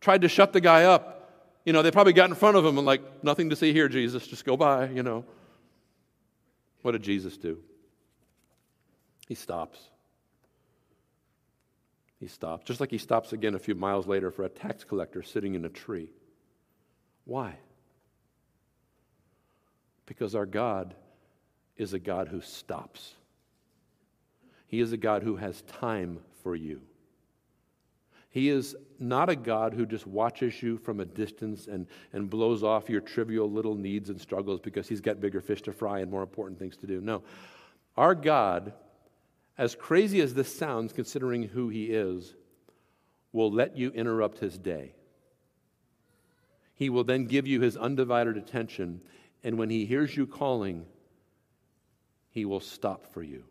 tried 0.00 0.20
to 0.20 0.28
shut 0.28 0.52
the 0.52 0.60
guy 0.60 0.84
up 0.84 1.17
you 1.68 1.74
know, 1.74 1.82
they 1.82 1.90
probably 1.90 2.14
got 2.14 2.30
in 2.30 2.34
front 2.34 2.56
of 2.56 2.64
him 2.64 2.78
and, 2.78 2.86
like, 2.86 3.02
nothing 3.22 3.50
to 3.50 3.56
see 3.56 3.74
here, 3.74 3.90
Jesus, 3.90 4.26
just 4.26 4.46
go 4.46 4.56
by, 4.56 4.88
you 4.88 5.02
know. 5.02 5.22
What 6.80 6.92
did 6.92 7.02
Jesus 7.02 7.36
do? 7.36 7.58
He 9.28 9.34
stops. 9.34 9.78
He 12.18 12.26
stops, 12.26 12.64
just 12.64 12.80
like 12.80 12.90
he 12.90 12.96
stops 12.96 13.34
again 13.34 13.54
a 13.54 13.58
few 13.58 13.74
miles 13.74 14.06
later 14.06 14.30
for 14.30 14.44
a 14.44 14.48
tax 14.48 14.82
collector 14.82 15.22
sitting 15.22 15.54
in 15.56 15.66
a 15.66 15.68
tree. 15.68 16.08
Why? 17.26 17.58
Because 20.06 20.34
our 20.34 20.46
God 20.46 20.94
is 21.76 21.92
a 21.92 21.98
God 21.98 22.28
who 22.28 22.40
stops. 22.40 23.12
He 24.68 24.80
is 24.80 24.92
a 24.94 24.96
God 24.96 25.22
who 25.22 25.36
has 25.36 25.60
time 25.60 26.20
for 26.42 26.56
you. 26.56 26.80
He 28.38 28.50
is 28.50 28.76
not 29.00 29.28
a 29.28 29.34
God 29.34 29.74
who 29.74 29.84
just 29.84 30.06
watches 30.06 30.62
you 30.62 30.78
from 30.78 31.00
a 31.00 31.04
distance 31.04 31.66
and, 31.66 31.88
and 32.12 32.30
blows 32.30 32.62
off 32.62 32.88
your 32.88 33.00
trivial 33.00 33.50
little 33.50 33.74
needs 33.74 34.10
and 34.10 34.20
struggles 34.20 34.60
because 34.60 34.88
he's 34.88 35.00
got 35.00 35.20
bigger 35.20 35.40
fish 35.40 35.62
to 35.62 35.72
fry 35.72 35.98
and 35.98 36.08
more 36.08 36.22
important 36.22 36.56
things 36.56 36.76
to 36.76 36.86
do. 36.86 37.00
No. 37.00 37.24
Our 37.96 38.14
God, 38.14 38.74
as 39.58 39.74
crazy 39.74 40.20
as 40.20 40.34
this 40.34 40.56
sounds, 40.56 40.92
considering 40.92 41.42
who 41.42 41.68
he 41.68 41.86
is, 41.86 42.32
will 43.32 43.50
let 43.50 43.76
you 43.76 43.90
interrupt 43.90 44.38
his 44.38 44.56
day. 44.56 44.94
He 46.76 46.90
will 46.90 47.02
then 47.02 47.24
give 47.24 47.44
you 47.44 47.60
his 47.60 47.76
undivided 47.76 48.36
attention, 48.36 49.00
and 49.42 49.58
when 49.58 49.68
he 49.68 49.84
hears 49.84 50.16
you 50.16 50.28
calling, 50.28 50.86
he 52.30 52.44
will 52.44 52.60
stop 52.60 53.12
for 53.12 53.24
you. 53.24 53.42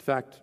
In 0.00 0.04
fact, 0.04 0.42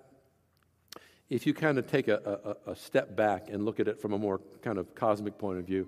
if 1.29 1.45
you 1.45 1.53
kind 1.53 1.77
of 1.77 1.85
take 1.87 2.07
a, 2.07 2.57
a, 2.65 2.71
a, 2.71 2.75
step 2.75 3.15
back 3.15 3.49
and 3.49 3.63
look 3.63 3.79
at 3.79 3.87
it 3.87 4.01
from 4.01 4.13
a 4.13 4.17
more 4.17 4.41
kind 4.63 4.77
of 4.79 4.95
cosmic 4.95 5.37
point 5.37 5.59
of 5.59 5.65
view, 5.65 5.87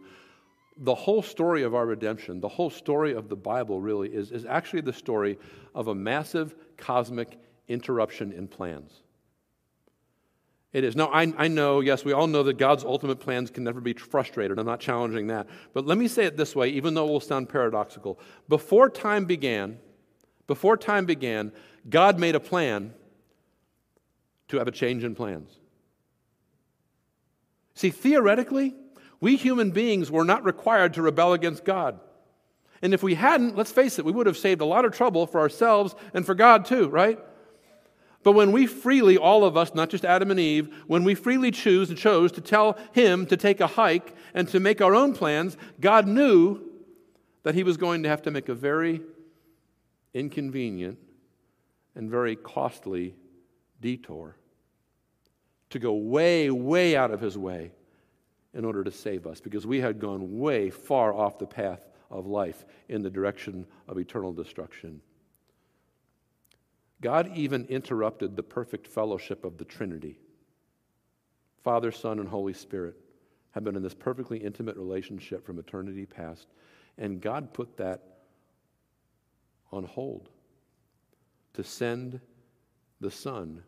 the 0.77 0.93
whole 0.93 1.21
story 1.21 1.63
of 1.63 1.73
our 1.73 1.86
redemption, 1.86 2.39
the 2.39 2.47
whole 2.47 2.69
story 2.69 3.13
of 3.13 3.27
the 3.27 3.36
Bible 3.36 3.82
really 3.82 4.10
is, 4.10 4.32
is 4.32 4.45
actually 4.45 4.82
the 4.82 4.93
story 4.93 5.38
of 5.73 5.88
a 5.88 5.95
massive 5.95 6.56
cosmic 6.77 7.39
interruption 7.67 8.32
in 8.32 8.47
plans. 8.47 9.01
It 10.73 10.86
is. 10.86 10.95
No, 10.95 11.08
I, 11.08 11.34
I 11.38 11.47
know, 11.49 11.82
yes, 11.82 12.06
we 12.06 12.13
all 12.13 12.27
know 12.27 12.43
that 12.43 12.58
God's 12.58 12.86
ultimate 12.86 13.19
plans 13.19 13.49
can 13.49 13.63
never 13.63 13.82
be 13.82 13.93
frustrated. 13.93 14.58
I'm 14.58 14.65
not 14.65 14.80
challenging 14.80 15.27
that. 15.27 15.47
But 15.73 15.86
let 15.86 15.97
me 15.97 16.08
say 16.08 16.25
it 16.25 16.38
this 16.38 16.56
way, 16.56 16.69
even 16.69 16.93
though 16.93 17.08
it 17.08 17.12
will 17.12 17.19
sound 17.19 17.49
paradoxical. 17.49 18.19
Before 18.47 18.89
time 18.89 19.25
began, 19.25 19.80
before 20.47 20.77
time 20.77 21.06
began, 21.06 21.51
God 21.89 22.19
made 22.19 22.36
a 22.36 22.39
plan 22.39 22.93
to 24.51 24.57
have 24.57 24.67
a 24.67 24.71
change 24.71 25.03
in 25.03 25.15
plans. 25.15 25.49
See, 27.73 27.89
theoretically, 27.89 28.75
we 29.19 29.35
human 29.35 29.71
beings 29.71 30.11
were 30.11 30.25
not 30.25 30.43
required 30.43 30.93
to 30.93 31.01
rebel 31.01 31.33
against 31.33 31.63
God. 31.63 31.99
And 32.81 32.93
if 32.93 33.01
we 33.01 33.15
hadn't, 33.15 33.55
let's 33.55 33.71
face 33.71 33.97
it, 33.97 34.05
we 34.05 34.11
would 34.11 34.27
have 34.27 34.37
saved 34.37 34.61
a 34.61 34.65
lot 34.65 34.85
of 34.85 34.91
trouble 34.91 35.25
for 35.25 35.39
ourselves 35.39 35.95
and 36.13 36.25
for 36.25 36.35
God 36.35 36.65
too, 36.65 36.89
right? 36.89 37.19
But 38.23 38.33
when 38.33 38.51
we 38.51 38.67
freely, 38.67 39.17
all 39.17 39.45
of 39.45 39.55
us, 39.55 39.73
not 39.73 39.89
just 39.89 40.05
Adam 40.05 40.31
and 40.31 40.39
Eve, 40.39 40.69
when 40.85 41.03
we 41.03 41.15
freely 41.15 41.49
choose 41.49 41.89
and 41.89 41.97
chose 41.97 42.31
to 42.33 42.41
tell 42.41 42.77
him 42.91 43.25
to 43.27 43.37
take 43.37 43.61
a 43.61 43.67
hike 43.67 44.15
and 44.33 44.47
to 44.49 44.59
make 44.59 44.81
our 44.81 44.93
own 44.93 45.13
plans, 45.13 45.57
God 45.79 46.07
knew 46.07 46.61
that 47.43 47.55
he 47.55 47.63
was 47.63 47.77
going 47.77 48.03
to 48.03 48.09
have 48.09 48.21
to 48.23 48.31
make 48.31 48.49
a 48.49 48.53
very 48.53 49.01
inconvenient 50.13 50.99
and 51.95 52.09
very 52.11 52.35
costly 52.35 53.15
detour 53.79 54.35
to 55.71 55.79
go 55.79 55.93
way, 55.93 56.49
way 56.49 56.95
out 56.95 57.12
of 57.12 57.19
his 57.19 57.38
way 57.38 57.71
in 58.53 58.65
order 58.65 58.84
to 58.84 58.91
save 58.91 59.25
us 59.25 59.41
because 59.41 59.65
we 59.65 59.79
had 59.79 59.99
gone 59.99 60.38
way 60.38 60.69
far 60.69 61.13
off 61.13 61.39
the 61.39 61.47
path 61.47 61.88
of 62.10 62.27
life 62.27 62.65
in 62.89 63.01
the 63.01 63.10
direction 63.10 63.65
of 63.88 63.97
eternal 63.97 64.34
destruction. 64.34 65.01
God 66.99 67.31
even 67.36 67.65
interrupted 67.65 68.36
the 68.36 68.43
perfect 68.43 68.86
fellowship 68.86 69.43
of 69.43 69.57
the 69.57 69.65
Trinity. 69.65 70.19
Father, 71.63 71.91
Son, 71.91 72.19
and 72.19 72.27
Holy 72.27 72.53
Spirit 72.53 72.95
have 73.51 73.63
been 73.63 73.75
in 73.75 73.84
this 73.84 73.93
perfectly 73.93 74.38
intimate 74.38 74.75
relationship 74.77 75.45
from 75.45 75.57
eternity 75.57 76.05
past, 76.05 76.47
and 76.97 77.21
God 77.21 77.53
put 77.53 77.77
that 77.77 78.01
on 79.71 79.86
hold 79.86 80.29
to 81.53 81.63
send 81.63 82.19
the 82.99 83.12
Son 83.12 83.63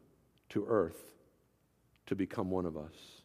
to 0.50 0.66
earth 0.68 1.13
to 2.06 2.16
become 2.16 2.52
one 2.52 2.66
of 2.66 2.78
us. 2.78 3.22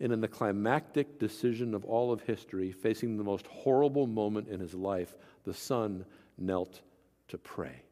And 0.00 0.12
in 0.12 0.20
the 0.20 0.28
climactic 0.28 1.18
decision 1.18 1.74
of 1.74 1.84
all 1.84 2.12
of 2.12 2.22
history, 2.22 2.72
facing 2.72 3.16
the 3.16 3.24
most 3.24 3.46
horrible 3.46 4.06
moment 4.06 4.48
in 4.48 4.58
his 4.58 4.74
life, 4.74 5.14
the 5.44 5.52
Son 5.52 6.06
knelt 6.38 6.80
to 7.28 7.36
pray. 7.36 7.82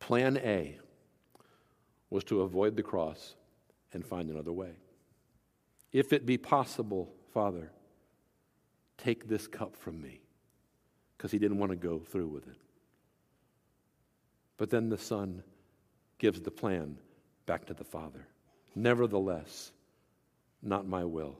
Plan 0.00 0.36
A 0.38 0.78
was 2.10 2.24
to 2.24 2.40
avoid 2.40 2.76
the 2.76 2.82
cross 2.82 3.36
and 3.92 4.04
find 4.04 4.28
another 4.30 4.52
way. 4.52 4.72
If 5.92 6.12
it 6.12 6.26
be 6.26 6.38
possible, 6.38 7.14
Father, 7.32 7.70
take 8.98 9.28
this 9.28 9.46
cup 9.46 9.76
from 9.76 10.02
me, 10.02 10.20
because 11.16 11.30
he 11.30 11.38
didn't 11.38 11.58
want 11.58 11.70
to 11.70 11.76
go 11.76 12.00
through 12.00 12.28
with 12.28 12.48
it. 12.48 12.56
But 14.56 14.70
then 14.70 14.88
the 14.88 14.98
Son 14.98 15.44
gives 16.22 16.40
the 16.40 16.52
plan 16.52 16.96
back 17.46 17.66
to 17.66 17.74
the 17.74 17.82
Father. 17.82 18.28
Nevertheless, 18.76 19.72
not 20.62 20.86
my 20.86 21.04
will, 21.04 21.36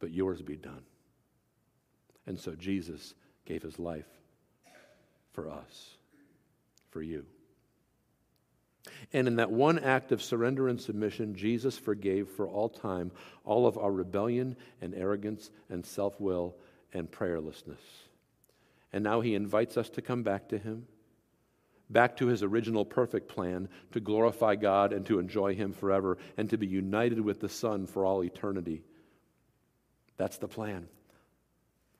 but 0.00 0.10
yours 0.10 0.40
be 0.40 0.56
done. 0.56 0.82
And 2.26 2.40
so 2.40 2.54
Jesus 2.54 3.12
gave 3.44 3.62
his 3.62 3.78
life 3.78 4.08
for 5.34 5.50
us, 5.50 5.90
for 6.88 7.02
you. 7.02 7.26
And 9.12 9.28
in 9.28 9.36
that 9.36 9.50
one 9.50 9.78
act 9.78 10.10
of 10.10 10.22
surrender 10.22 10.68
and 10.68 10.80
submission, 10.80 11.34
Jesus 11.34 11.76
forgave 11.76 12.30
for 12.30 12.48
all 12.48 12.70
time 12.70 13.12
all 13.44 13.66
of 13.66 13.76
our 13.76 13.92
rebellion 13.92 14.56
and 14.80 14.94
arrogance 14.94 15.50
and 15.68 15.84
self 15.84 16.18
will 16.18 16.56
and 16.94 17.10
prayerlessness. 17.10 17.76
And 18.90 19.04
now 19.04 19.20
he 19.20 19.34
invites 19.34 19.76
us 19.76 19.90
to 19.90 20.00
come 20.00 20.22
back 20.22 20.48
to 20.48 20.56
him, 20.56 20.86
back 21.90 22.16
to 22.16 22.26
his 22.26 22.42
original 22.42 22.84
perfect 22.84 23.28
plan 23.28 23.68
to 23.92 24.00
glorify 24.00 24.56
God 24.56 24.92
and 24.92 25.04
to 25.06 25.18
enjoy 25.18 25.54
him 25.54 25.72
forever 25.72 26.18
and 26.36 26.48
to 26.50 26.56
be 26.56 26.66
united 26.66 27.20
with 27.20 27.40
the 27.40 27.48
Son 27.48 27.86
for 27.86 28.04
all 28.04 28.24
eternity. 28.24 28.82
That's 30.16 30.38
the 30.38 30.48
plan. 30.48 30.88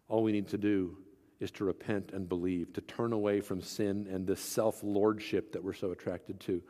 All 0.09 0.23
we 0.23 0.33
need 0.33 0.49
to 0.49 0.59
do 0.59 0.97
is 1.41 1.51
to 1.51 1.65
repent 1.65 2.13
and 2.13 2.29
believe, 2.29 2.73
to 2.73 2.81
turn 2.83 3.13
away 3.13 3.41
from 3.41 3.61
sin 3.61 4.07
and 4.11 4.27
this 4.27 4.41
self 4.41 4.83
lordship 4.85 5.53
that 5.53 5.65
we're 5.65 5.73
so 5.73 5.91
attracted 5.91 6.39
to, 6.41 6.63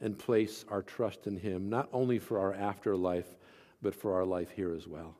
and 0.00 0.18
place 0.18 0.64
our 0.68 0.82
trust 0.82 1.28
in 1.28 1.36
Him, 1.36 1.70
not 1.70 1.88
only 1.92 2.18
for 2.18 2.40
our 2.40 2.52
afterlife, 2.52 3.36
but 3.80 3.94
for 3.94 4.14
our 4.14 4.24
life 4.24 4.50
here 4.50 4.74
as 4.74 4.88
well. 4.88 5.14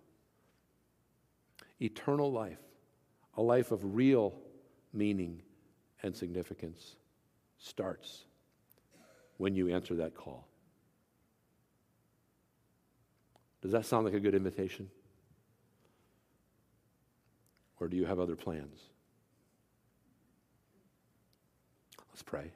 Eternal 1.80 2.32
life, 2.32 2.58
a 3.36 3.42
life 3.42 3.70
of 3.70 3.94
real 3.94 4.34
meaning 4.92 5.42
and 6.02 6.16
significance, 6.16 6.96
starts 7.62 8.24
when 9.38 9.54
you 9.54 9.72
answer 9.72 9.94
that 9.94 10.14
call. 10.14 10.46
Does 13.62 13.72
that 13.72 13.86
sound 13.86 14.04
like 14.04 14.14
a 14.14 14.20
good 14.20 14.34
invitation? 14.34 14.90
Or 17.78 17.88
do 17.88 17.96
you 17.96 18.04
have 18.04 18.18
other 18.18 18.36
plans? 18.36 18.80
Let's 22.10 22.22
pray. 22.22 22.50